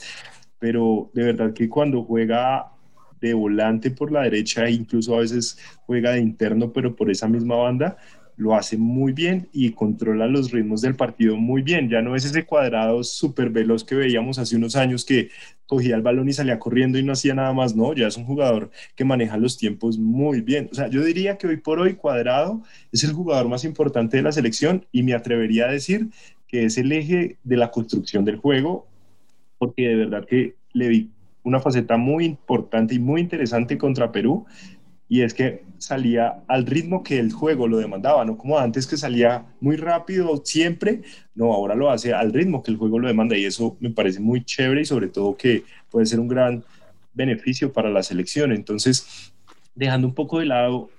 [0.60, 2.72] pero de verdad que cuando juega
[3.22, 7.28] de volante por la derecha e incluso a veces juega de interno, pero por esa
[7.28, 7.98] misma banda,
[8.40, 11.90] lo hace muy bien y controla los ritmos del partido muy bien.
[11.90, 15.30] Ya no es ese cuadrado súper veloz que veíamos hace unos años que
[15.68, 18.24] cogía el balón y salía corriendo y no hacía nada más, no, ya es un
[18.24, 20.70] jugador que maneja los tiempos muy bien.
[20.72, 24.24] O sea, yo diría que hoy por hoy cuadrado es el jugador más importante de
[24.24, 26.08] la selección y me atrevería a decir
[26.48, 28.88] que es el eje de la construcción del juego
[29.60, 31.12] porque de verdad que le vi
[31.44, 34.46] una faceta muy importante y muy interesante contra Perú
[35.08, 38.96] y es que salía al ritmo que el juego lo demandaba, no como antes que
[38.96, 41.02] salía muy rápido siempre,
[41.34, 44.20] no, ahora lo hace al ritmo que el juego lo demanda y eso me parece
[44.20, 46.64] muy chévere y sobre todo que puede ser un gran
[47.14, 48.52] beneficio para la selección.
[48.52, 49.34] Entonces,
[49.74, 50.90] dejando un poco de lado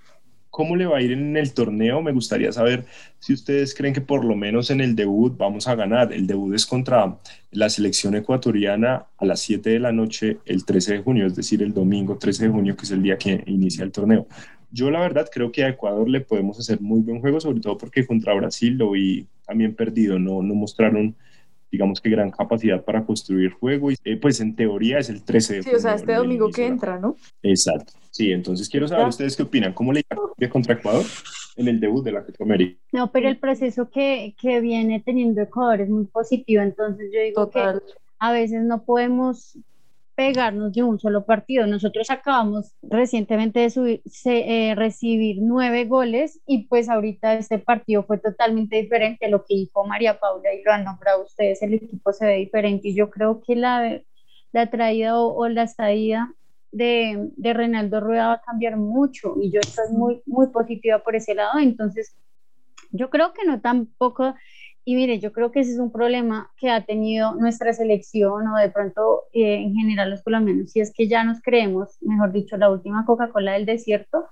[0.50, 2.84] cómo le va a ir en el torneo, me gustaría saber
[3.18, 6.12] si ustedes creen que por lo menos en el debut vamos a ganar.
[6.12, 7.18] El debut es contra
[7.52, 11.62] la selección ecuatoriana a las 7 de la noche el 13 de junio, es decir,
[11.62, 14.26] el domingo 13 de junio, que es el día que inicia el torneo.
[14.72, 17.76] Yo la verdad creo que a Ecuador le podemos hacer muy buen juego, sobre todo
[17.76, 21.16] porque contra Brasil lo vi también perdido, no, no mostraron
[21.70, 25.56] digamos que gran capacidad para construir juego y eh, pues en teoría es el 13
[25.56, 27.16] de Sí, o sea, este domingo que entra, ¿no?
[27.42, 27.92] Exacto.
[28.11, 31.04] Sí, entonces quiero saber ustedes qué opinan, ¿cómo le irá contra Ecuador
[31.56, 32.80] en el debut de la Copa América?
[32.92, 37.50] No, pero el proceso que, que viene teniendo Ecuador es muy positivo, entonces yo digo
[37.50, 37.80] que
[38.18, 39.56] a veces no podemos
[40.20, 41.66] pegarnos de un solo partido.
[41.66, 48.18] Nosotros acabamos recientemente de subir, eh, recibir nueve goles y pues ahorita este partido fue
[48.18, 49.30] totalmente diferente.
[49.30, 52.88] Lo que dijo María Paula y lo han nombrado ustedes, el equipo se ve diferente.
[52.88, 54.02] Y yo creo que la,
[54.52, 56.30] la traída o, la estadía
[56.70, 59.37] de, de Reinaldo Rueda va a cambiar mucho.
[59.40, 62.14] Y yo estoy muy, muy positiva por ese lado, entonces
[62.92, 64.35] yo creo que no tampoco
[64.90, 68.57] y mire, yo creo que ese es un problema que ha tenido nuestra selección o
[68.57, 72.57] de pronto eh, en general los colombianos, si es que ya nos creemos, mejor dicho,
[72.57, 74.26] la última Coca-Cola del desierto,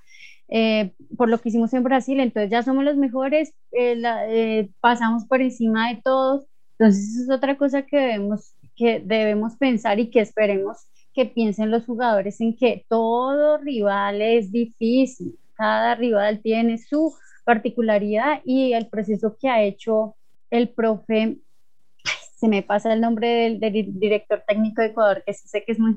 [0.49, 5.42] eh, por lo que hicimos en Brasil, entonces ya somos los mejores, eh, pasamos por
[5.42, 6.44] encima de todos,
[6.77, 11.71] entonces eso es otra cosa que debemos, que debemos pensar y que esperemos que piensen
[11.71, 18.88] los jugadores en que todo rival es difícil, cada rival tiene su particularidad y el
[18.88, 20.16] proceso que ha hecho
[20.50, 21.38] el profe,
[22.37, 25.96] se me pasa el nombre del, director técnico de Ecuador, que sé que es muy,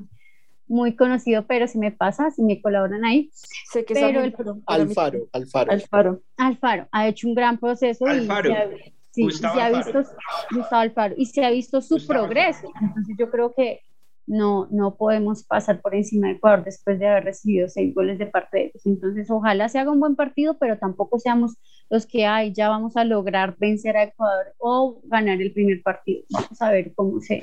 [0.66, 3.30] muy conocido, pero si me pasa, si me colaboran ahí.
[3.70, 4.34] Sé que pero el,
[4.66, 5.72] Alfaro, Alfaro.
[5.72, 6.22] Alfaro.
[6.36, 8.50] Alfaro ha hecho un gran proceso Alfaro.
[8.50, 8.70] y se ha,
[9.10, 9.98] sí, Gustavo se ha Alfaro.
[9.98, 10.14] visto
[10.50, 12.72] Gustavo Alfaro y se ha visto su Gustavo progreso.
[12.80, 13.82] Entonces yo creo que
[14.26, 18.26] no, no podemos pasar por encima de Ecuador después de haber recibido seis goles de
[18.26, 18.86] parte de ellos.
[18.86, 21.56] Entonces, ojalá se haga un buen partido, pero tampoco seamos
[21.90, 26.22] los que hay, ya vamos a lograr vencer a Ecuador o ganar el primer partido.
[26.30, 27.42] Vamos a ver cómo se,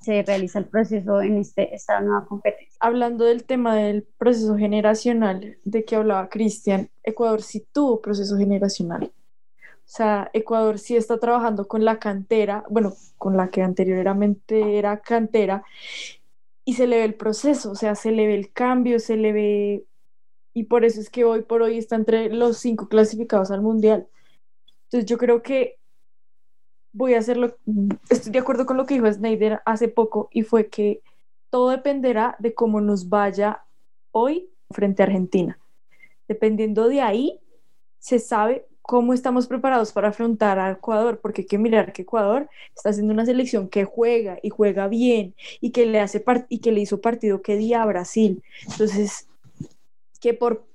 [0.00, 2.76] se realiza el proceso en este, esta nueva competencia.
[2.80, 9.10] Hablando del tema del proceso generacional de que hablaba Cristian, Ecuador sí tuvo proceso generacional.
[9.90, 15.00] O sea, Ecuador sí está trabajando con la cantera, bueno, con la que anteriormente era
[15.00, 15.64] cantera,
[16.64, 19.32] y se le ve el proceso, o sea, se le ve el cambio, se le
[19.32, 19.84] ve,
[20.54, 24.06] y por eso es que hoy por hoy está entre los cinco clasificados al Mundial.
[24.84, 25.80] Entonces yo creo que
[26.92, 27.56] voy a hacerlo,
[28.08, 31.02] estoy de acuerdo con lo que dijo Snyder hace poco, y fue que
[31.50, 33.64] todo dependerá de cómo nos vaya
[34.12, 35.58] hoy frente a Argentina.
[36.28, 37.40] Dependiendo de ahí,
[37.98, 42.48] se sabe cómo estamos preparados para afrontar a Ecuador, porque hay que mirar que Ecuador
[42.74, 46.72] está haciendo una selección que juega y juega bien y que le hace y que
[46.72, 48.42] le hizo partido que día a Brasil.
[48.68, 49.28] Entonces,
[50.20, 50.66] que por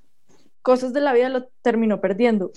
[0.62, 2.54] cosas de la vida lo terminó perdiendo,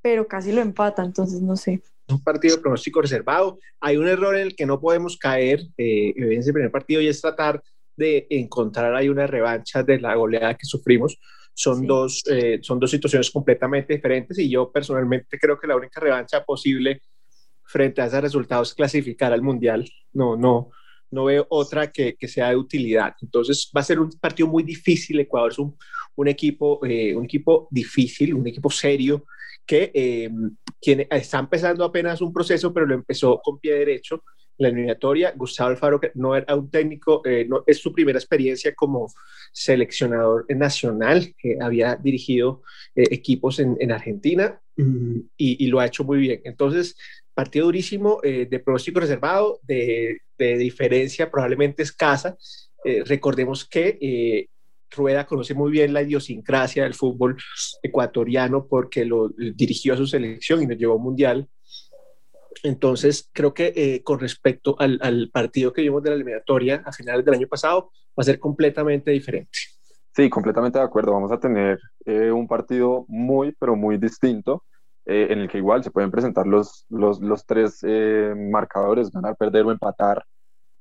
[0.00, 1.82] pero casi lo empata, entonces no sé.
[2.08, 3.58] Un partido de pronóstico reservado.
[3.80, 7.08] Hay un error en el que no podemos caer eh, en ese primer partido y
[7.08, 7.60] es tratar
[7.96, 11.18] de encontrar ahí una revancha de la goleada que sufrimos
[11.60, 11.86] son, Sí.
[11.86, 16.42] dos, eh, son dos situaciones completamente diferentes y yo personalmente creo que la única revancha
[16.42, 17.02] posible
[17.64, 19.84] frente a esos resultados es clasificar al Mundial.
[20.14, 20.70] No, no,
[21.10, 23.14] no veo otra que, que sea de utilidad.
[23.20, 25.20] Entonces va a ser un partido muy difícil.
[25.20, 25.76] Ecuador es un,
[26.16, 29.26] un equipo, eh, un equipo difícil, un equipo serio
[29.66, 30.30] que eh,
[30.80, 34.24] tiene, está empezando apenas un proceso, pero lo empezó con pie derecho
[34.60, 35.32] la eliminatoria.
[35.34, 39.10] Gustavo Alfaro, no era un técnico, eh, es su primera experiencia como
[39.52, 42.62] seleccionador nacional, que había dirigido
[42.94, 44.60] eh, equipos en, en Argentina
[45.36, 46.40] y, lo ha hecho muy bien.
[46.44, 46.96] Entonces,
[47.34, 52.36] partido durísimo, eh, de pronóstico reservado, de, diferencia probablemente escasa.
[52.82, 54.48] Eh, recordemos que
[54.90, 57.36] Rueda conoce muy bien la idiosincrasia del fútbol
[57.82, 61.48] ecuatoriano porque lo dirigió a su selección y nos llevó a un mundial.
[62.62, 66.92] Entonces, creo que eh, con respecto al, al, partido que vimos de la eliminatoria a
[66.92, 69.58] finales del año pasado, va a ser completamente diferente.
[70.14, 71.12] Sí, completamente de acuerdo.
[71.12, 74.64] Vamos a tener eh, un partido muy, pero muy distinto,
[75.06, 79.36] eh, en el que igual se pueden presentar los, los, los tres eh, marcadores, ganar,
[79.36, 80.24] perder o empatar,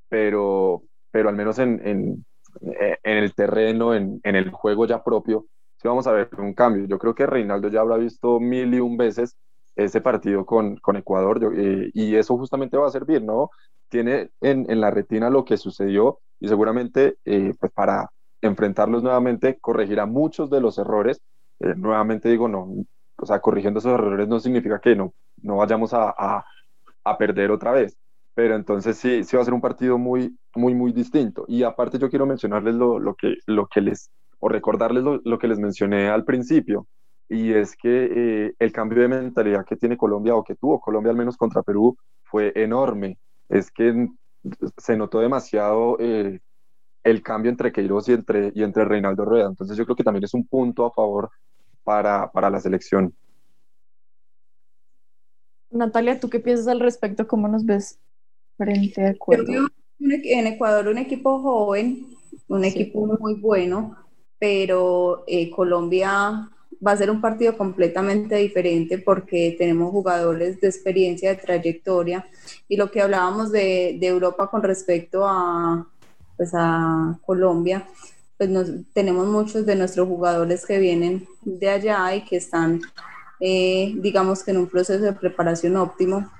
[0.10, 2.26] pero, pero al menos en, en,
[2.62, 5.46] en el terreno, en, en el juego ya propio,
[5.78, 6.86] sí vamos a ver un cambio.
[6.86, 9.38] Yo creo que Reinaldo ya habrá visto mil y un veces
[9.84, 13.50] ese partido con, con Ecuador yo, eh, y eso justamente va a servir, ¿no?
[13.90, 18.10] Tiene en, en, la retina lo que sucedió y seguramente eh, pues para,
[18.42, 21.22] enfrentarlos nuevamente corregirá muchos de los errores.
[21.60, 22.70] Eh, nuevamente digo, no,
[23.18, 26.46] o sea, corrigiendo esos errores no significa que no, no vayamos a, a,
[27.04, 27.98] a perder otra vez,
[28.34, 31.46] pero entonces sí, sí va a ser un partido muy, muy, muy distinto.
[31.48, 34.10] Y aparte yo quiero mencionarles lo, lo que, lo que les,
[34.40, 36.88] o recordarles lo, lo, que les mencioné al principio,
[37.30, 41.12] y es que eh, el cambio de mentalidad que tiene Colombia, o que tuvo Colombia
[41.12, 43.20] al menos contra Perú, fue enorme.
[43.48, 44.08] Es que
[44.78, 46.40] se notó demasiado eh,
[47.04, 49.48] el cambio entre Queiroz y entre, y entre Reinaldo Rueda.
[49.48, 51.30] Entonces yo creo que también es un punto a favor
[51.84, 53.14] para, para la selección.
[55.70, 57.28] Natalia, ¿tú qué piensas al respecto?
[57.28, 58.00] ¿Cómo nos ves
[58.58, 59.72] frente a Ecuador?
[60.00, 62.08] En Ecuador un equipo joven,
[62.48, 63.96] un equipo muy bueno,
[64.40, 66.50] pero eh, Colombia
[66.86, 72.26] va a ser un partido completamente diferente porque tenemos jugadores de experiencia, de trayectoria,
[72.68, 75.88] y lo que hablábamos de, de Europa con respecto a,
[76.38, 77.86] pues a Colombia,
[78.38, 82.82] pues nos, tenemos muchos de nuestros jugadores que vienen de allá y que están,
[83.42, 86.32] eh, digamos que en un proceso de preparación óptimo.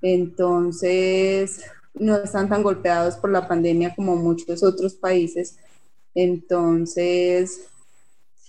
[0.00, 1.64] Entonces,
[1.94, 5.58] no están tan golpeados por la pandemia como muchos otros países.
[6.14, 7.69] Entonces,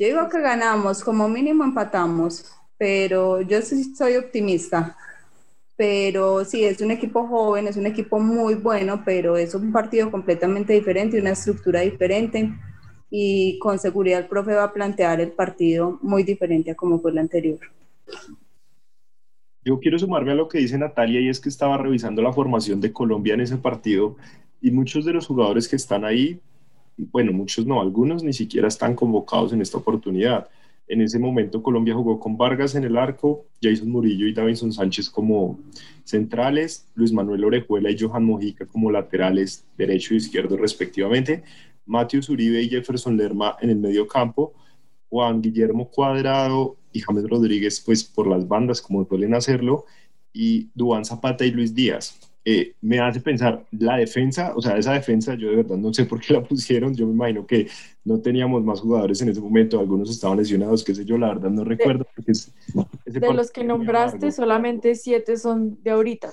[0.01, 2.43] yo digo que ganamos, como mínimo empatamos,
[2.75, 4.97] pero yo sí soy optimista.
[5.77, 10.09] Pero sí, es un equipo joven, es un equipo muy bueno, pero es un partido
[10.09, 12.51] completamente diferente, una estructura diferente
[13.11, 17.11] y con seguridad el profe va a plantear el partido muy diferente a como fue
[17.11, 17.59] el anterior.
[19.63, 22.81] Yo quiero sumarme a lo que dice Natalia y es que estaba revisando la formación
[22.81, 24.15] de Colombia en ese partido
[24.61, 26.41] y muchos de los jugadores que están ahí,
[27.11, 30.49] bueno, muchos no, algunos ni siquiera están convocados en esta oportunidad.
[30.87, 35.09] En ese momento Colombia jugó con Vargas en el arco, Jason Murillo y Davinson Sánchez
[35.09, 35.57] como
[36.03, 41.43] centrales, Luis Manuel Orejuela y Johan Mojica como laterales derecho y izquierdo respectivamente.
[41.85, 44.53] Matthew Uribe y Jefferson Lerma en el medio campo,
[45.09, 49.85] Juan Guillermo Cuadrado y James Rodríguez pues por las bandas como suelen hacerlo,
[50.33, 52.30] y Duan Zapata y Luis Díaz.
[52.43, 56.05] Eh, me hace pensar la defensa, o sea, esa defensa yo de verdad no sé
[56.05, 57.67] por qué la pusieron, yo me imagino que
[58.03, 61.51] no teníamos más jugadores en ese momento, algunos estaban lesionados, qué sé yo, la verdad
[61.51, 62.07] no recuerdo.
[62.15, 62.51] Porque es,
[63.05, 66.31] de los que nombraste, solamente siete son de ahorita,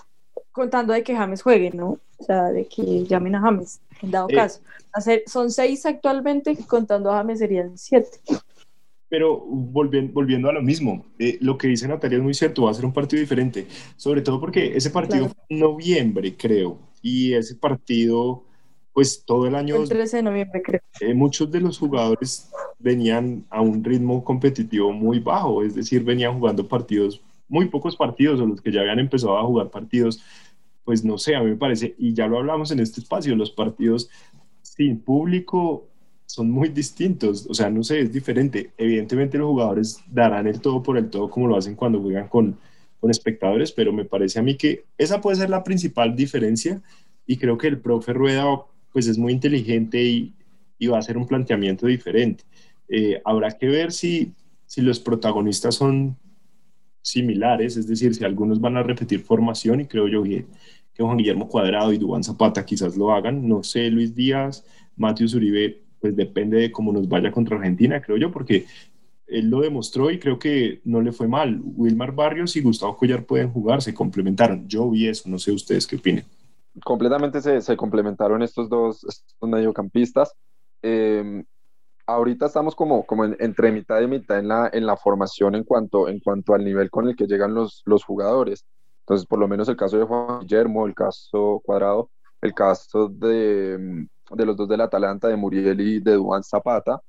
[0.51, 1.99] contando de que James juegue, ¿no?
[2.17, 4.61] O sea, de que llamen a James, en dado eh, caso.
[4.95, 8.19] Hacer, son seis actualmente, contando a James serían siete.
[9.09, 12.71] Pero volviendo, volviendo a lo mismo, eh, lo que dice Natalia es muy cierto, va
[12.71, 15.35] a ser un partido diferente, sobre todo porque ese partido claro.
[15.35, 18.45] fue en noviembre, creo, y ese partido,
[18.93, 19.77] pues todo el año...
[19.77, 20.81] El 13 de noviembre, creo.
[21.01, 26.39] Eh, muchos de los jugadores venían a un ritmo competitivo muy bajo, es decir, venían
[26.39, 30.23] jugando partidos, muy pocos partidos, o los que ya habían empezado a jugar partidos,
[30.85, 33.51] pues no sé, a mí me parece, y ya lo hablamos en este espacio, los
[33.51, 34.11] partidos
[34.63, 35.89] sin público
[36.29, 38.71] son muy distintos, o sea, no sé, es diferente.
[38.77, 42.59] Evidentemente los jugadores darán el todo por el todo como lo hacen cuando juegan con,
[43.01, 46.83] con espectadores, pero me parece a mí que esa puede ser la principal diferencia
[47.27, 48.45] y creo que el profe Rueda
[48.93, 50.35] pues es muy inteligente y,
[50.79, 52.45] y va a hacer un planteamiento diferente.
[52.91, 54.35] Eh, habrá que ver si,
[54.67, 56.15] si los protagonistas son
[57.01, 60.45] similares, es decir, si algunos van a repetir formación y creo yo que,
[60.93, 65.33] que Juan Guillermo Cuadrado y Dubán Zapata quizás lo hagan, no sé, Luis Díaz, Matius
[65.33, 68.67] Uribe pues depende de cómo nos vaya contra Argentina, creo yo, porque
[69.27, 71.61] él lo demostró y creo que no le fue mal.
[71.63, 74.67] Wilmar Barrios y Gustavo Collar pueden jugar, se complementaron.
[74.69, 76.25] Yo vi eso, no sé ustedes qué opinen.
[76.83, 79.07] Completamente se, se complementaron estos dos,
[79.43, 80.35] mediocampistas.
[80.83, 81.45] Eh,
[82.07, 85.65] ahorita estamos como, como en, entre mitad y mitad en la, en la formación en
[85.65, 88.65] cuanto, en cuanto al nivel con el que llegan los, los jugadores.
[89.01, 94.07] Entonces, por lo menos el caso de Juan Guillermo, el caso Cuadrado, el caso de,
[94.31, 97.01] de los dos del Atalanta, de Muriel y de Duan Zapata.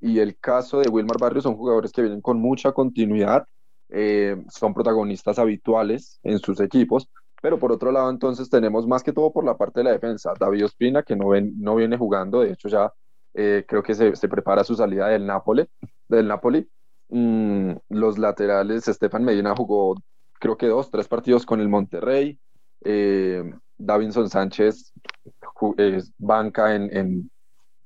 [0.00, 3.46] Y el caso de Wilmar Barrios son jugadores que vienen con mucha continuidad,
[3.88, 7.08] eh, son protagonistas habituales en sus equipos,
[7.42, 10.34] pero por otro lado entonces tenemos más que todo por la parte de la defensa,
[10.38, 12.92] David Ospina que no, ven, no viene jugando, de hecho ya
[13.34, 15.66] eh, creo que se, se, prepara su salida del Napoli,
[16.08, 16.68] del Napoli.
[17.08, 19.94] Mm, los laterales, Estefan Medina jugó
[20.38, 22.38] creo que dos, tres partidos con el Monterrey,
[22.84, 23.42] eh,
[23.76, 24.92] Davinson Sánchez
[25.76, 27.30] es banca en, en,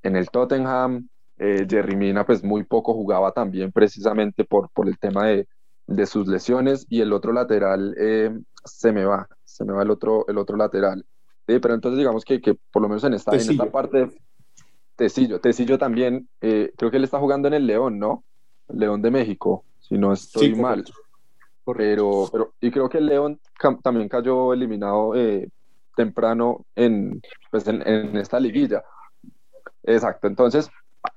[0.02, 1.08] en, el Tottenham.
[1.38, 5.48] Eh, Jerry Mina, pues muy poco jugaba también precisamente por, por el tema de,
[5.86, 6.86] de sus lesiones.
[6.88, 8.30] Y el otro lateral eh,
[8.64, 11.04] se me va, se me va el otro, el otro lateral.
[11.46, 14.10] Sí, pero entonces digamos que, que por lo menos en esta, en esta parte,
[14.96, 18.24] Tecillo, Tecillo también, eh, creo que él está jugando en el León, ¿no?
[18.68, 20.84] León de México, si no estoy sí, mal.
[21.76, 23.40] Pero, pero, y creo que el León
[23.82, 25.48] también cayó eliminado eh,
[25.96, 27.20] temprano en,
[27.50, 28.82] pues en, en, esta liguilla.
[29.84, 30.70] Exacto, entonces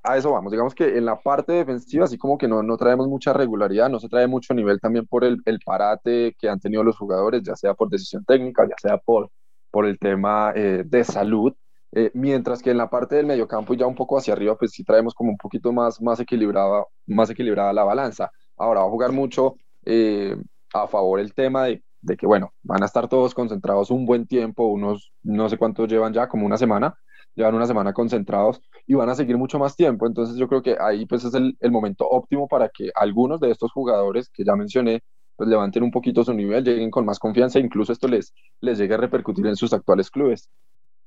[0.04, 0.52] a eso vamos.
[0.52, 4.00] Digamos que en la parte defensiva, así como que no, no traemos mucha regularidad, no
[4.00, 7.56] se trae mucho nivel también por el, el parate que han tenido los jugadores, ya
[7.56, 9.30] sea por decisión técnica, ya sea por,
[9.72, 11.54] por el tema eh, de salud.
[11.92, 14.72] Eh, mientras que en la parte del mediocampo y ya un poco hacia arriba, pues
[14.72, 18.32] sí traemos como un poquito más, más, equilibrada, más equilibrada la balanza.
[18.58, 19.56] Ahora va a jugar mucho
[19.86, 20.36] eh,
[20.74, 24.28] a favor el tema de, de, que, bueno, van a estar todos concentrados un buen
[24.28, 26.96] tiempo, unos no sé cuántos llevan ya, como una semana,
[27.36, 30.08] llevan una semana concentrados y van a seguir mucho más tiempo.
[30.08, 33.72] Entonces yo creo que ahí pues es el, momento óptimo para que algunos de estos
[33.72, 35.02] jugadores que ya mencioné
[35.36, 38.94] pues levanten un poquito su nivel, lleguen con más confianza, incluso esto les, les llegue
[38.94, 40.50] a repercutir en sus actuales clubes.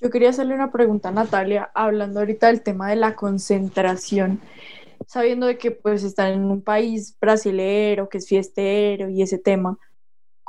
[0.01, 4.41] Yo quería hacerle una pregunta a Natalia, hablando ahorita del tema de la concentración,
[5.07, 9.79] sabiendo de que pues están en un país brasilero, que es fiestero y ese tema,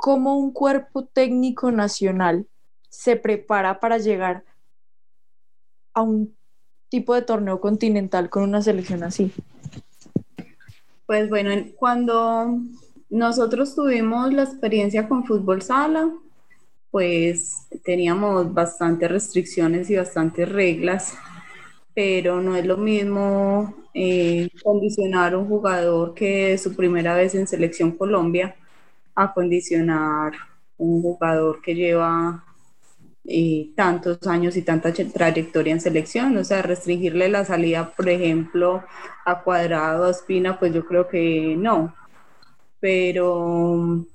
[0.00, 2.46] ¿cómo un cuerpo técnico nacional
[2.88, 4.44] se prepara para llegar
[5.92, 6.34] a un
[6.88, 9.30] tipo de torneo continental con una selección así?
[11.06, 12.58] Pues bueno, cuando
[13.10, 16.10] nosotros tuvimos la experiencia con fútbol sala,
[16.90, 21.14] pues teníamos bastantes restricciones y bastantes reglas,
[21.94, 27.92] pero no es lo mismo eh, condicionar un jugador que su primera vez en selección
[27.92, 28.56] Colombia
[29.14, 30.32] a condicionar
[30.78, 32.44] un jugador que lleva
[33.24, 38.82] eh, tantos años y tanta trayectoria en selección, o sea, restringirle la salida, por ejemplo,
[39.24, 41.94] a Cuadrado, a Espina, pues yo creo que no.
[42.80, 44.06] Pero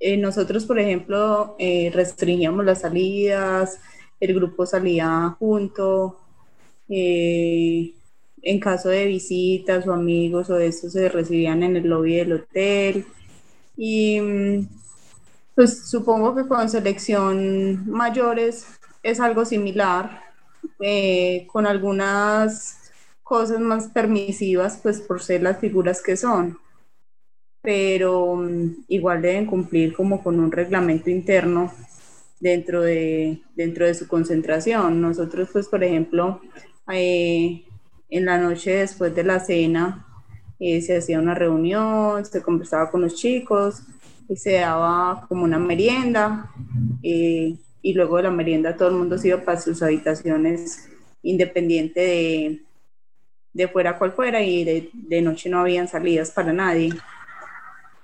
[0.00, 3.80] eh, nosotros, por ejemplo, eh, restringíamos las salidas,
[4.20, 6.18] el grupo salía junto,
[6.88, 13.06] en caso de visitas o amigos o eso se recibían en el lobby del hotel.
[13.82, 14.20] Y
[15.54, 18.66] pues supongo que con selección mayores
[19.02, 20.20] es algo similar,
[20.80, 26.58] eh, con algunas cosas más permisivas, pues por ser las figuras que son.
[27.62, 28.46] Pero
[28.88, 31.72] igual deben cumplir como con un reglamento interno
[32.38, 35.00] dentro de, dentro de su concentración.
[35.00, 36.42] Nosotros, pues, por ejemplo,
[36.92, 37.64] eh,
[38.10, 40.06] en la noche después de la cena,
[40.60, 43.82] eh, se hacía una reunión, se conversaba con los chicos,
[44.30, 46.48] y se daba como una merienda
[47.02, 50.88] eh, y luego de la merienda todo el mundo se iba para sus habitaciones
[51.22, 52.62] independiente de,
[53.52, 56.90] de fuera cual fuera y de, noche no habían salidas para nadie.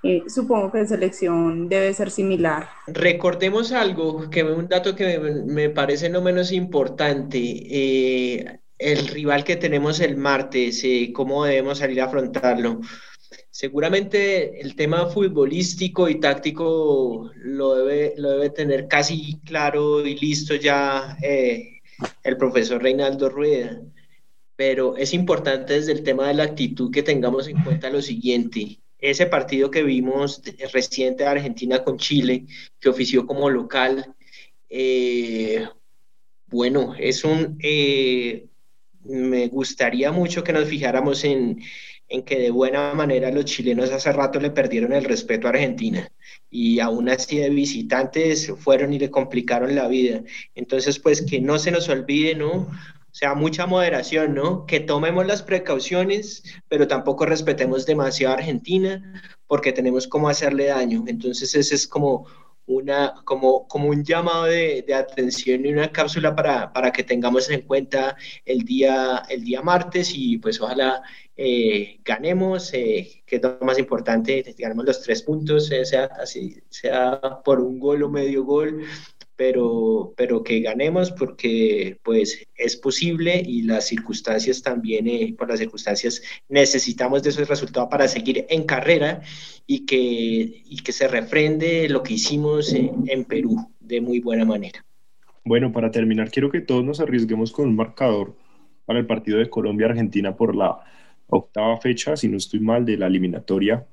[0.02, 2.68] Eh, supongo que la selección debe ser similar.
[2.86, 7.38] Recordemos algo, que un dato que me, parece no menos importante.
[7.38, 12.80] Eh, el rival que tenemos el martes, cómo debemos salir a afrontarlo.
[13.50, 20.54] Seguramente el tema futbolístico y táctico lo debe, lo debe tener casi claro y listo
[20.56, 21.80] ya eh,
[22.22, 23.80] el profesor Reinaldo Rueda,
[24.56, 28.78] pero es importante desde el tema de la actitud que tengamos en cuenta lo siguiente.
[28.98, 32.44] Ese partido que vimos reciente de Argentina con Chile,
[32.78, 34.14] que ofició como local,
[34.68, 35.66] eh,
[36.46, 37.58] bueno, es un...
[37.62, 38.48] Eh,
[39.08, 41.60] me gustaría mucho que nos fijáramos en,
[42.08, 46.08] en que de buena manera los chilenos hace rato le perdieron el respeto a Argentina
[46.50, 50.22] y aún así de visitantes fueron y le complicaron la vida.
[50.54, 52.52] Entonces, pues que no se nos olvide, ¿no?
[53.16, 54.66] O sea, mucha moderación, ¿no?
[54.66, 61.04] Que tomemos las precauciones, pero tampoco respetemos demasiado a Argentina porque tenemos como hacerle daño.
[61.06, 62.26] Entonces, ese es como
[62.66, 67.48] una, como, como un llamado de, de, atención y una cápsula para, para, que tengamos
[67.50, 71.02] en cuenta el día, el día martes y pues ojalá
[71.36, 76.56] eh, ganemos, eh, que es lo más importante, ganemos los tres puntos, eh, sea, así,
[76.70, 78.82] sea por un gol o medio gol,
[79.36, 85.58] pero, pero que ganemos porque pues es posible y las circunstancias también, eh, por las
[85.58, 89.20] circunstancias necesitamos de esos resultados para seguir en carrera
[89.66, 94.84] y que, y que se refrende lo que hicimos en Perú de muy buena manera.
[95.44, 98.34] Bueno, para terminar, quiero que todos nos arriesguemos con un marcador
[98.84, 100.80] para el partido de Colombia-Argentina por la
[101.28, 103.86] octava fecha, si no estoy mal, de la eliminatoria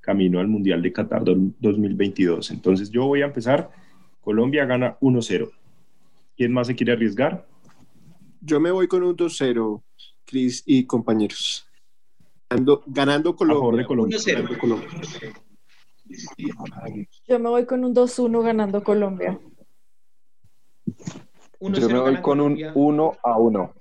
[0.00, 2.50] camino al Mundial de Qatar 2022.
[2.50, 3.70] Entonces yo voy a empezar
[4.20, 5.50] Colombia gana 1-0.
[6.36, 7.46] ¿Quién más se quiere arriesgar?
[8.40, 9.82] Yo me voy con un 2-0,
[10.24, 11.66] Cris y compañeros.
[12.48, 13.86] Ganando, ganando Colombia.
[13.86, 14.18] Colombia.
[17.28, 19.38] Yo me voy con un 2-1 ganando Colombia.
[21.60, 23.74] Yo me voy con un 1 a 1.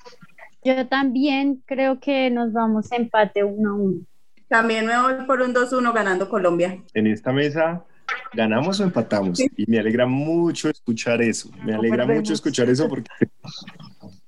[0.64, 4.02] Yo también creo que nos vamos a empate 1 a 1.
[4.50, 6.84] También me voy por un 2-1 ganando Colombia.
[6.94, 7.86] En esta mesa
[8.34, 9.40] ganamos o empatamos.
[9.40, 11.50] Y me alegra mucho escuchar eso.
[11.64, 13.10] Me alegra mucho escuchar eso porque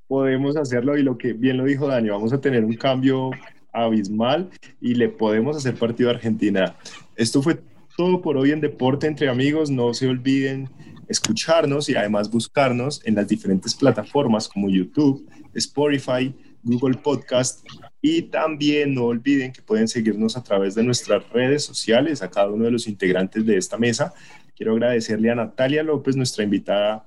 [0.08, 3.32] podemos hacerlo y lo que bien lo dijo Dani, vamos a tener un cambio
[3.72, 4.50] abismal
[4.82, 6.76] y le podemos hacer partido a Argentina.
[7.16, 7.62] Esto fue
[7.96, 9.70] todo por hoy en Deporte entre Amigos.
[9.70, 10.70] No se olviden
[11.08, 16.34] escucharnos y además buscarnos en las diferentes plataformas como YouTube, Spotify,
[16.64, 17.66] Google Podcast
[18.02, 22.50] y también no olviden que pueden seguirnos a través de nuestras redes sociales a cada
[22.50, 24.14] uno de los integrantes de esta mesa.
[24.56, 27.06] Quiero agradecerle a Natalia López, nuestra invitada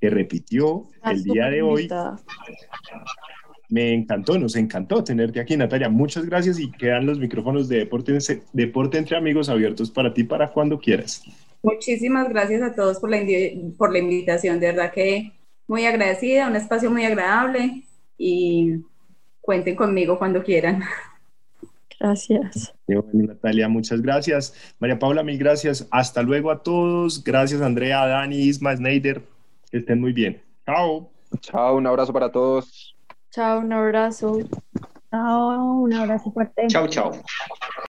[0.00, 1.88] que repitió el día de hoy.
[3.70, 5.88] Me encantó, nos encantó tenerte aquí, Natalia.
[5.88, 8.16] Muchas gracias y quedan los micrófonos de Deporte,
[8.52, 11.22] Deporte entre Amigos abiertos para ti para cuando quieras.
[11.62, 13.18] Muchísimas gracias a todos por la,
[13.76, 15.32] por la invitación, de verdad que
[15.66, 17.82] muy agradecida, un espacio muy agradable
[18.16, 18.84] y
[19.48, 20.82] cuenten conmigo cuando quieran.
[21.98, 22.74] Gracias.
[22.86, 24.74] Natalia, muchas gracias.
[24.78, 25.88] María Paula, mil gracias.
[25.90, 27.24] Hasta luego a todos.
[27.24, 29.22] Gracias, Andrea, Dani, Isma, Snyder.
[29.70, 30.42] Que estén muy bien.
[30.66, 31.10] Chao.
[31.40, 32.94] Chao, un abrazo para todos.
[33.30, 34.38] Chao, un abrazo.
[35.10, 36.66] Chao, un abrazo fuerte.
[36.66, 37.12] Chao, chao.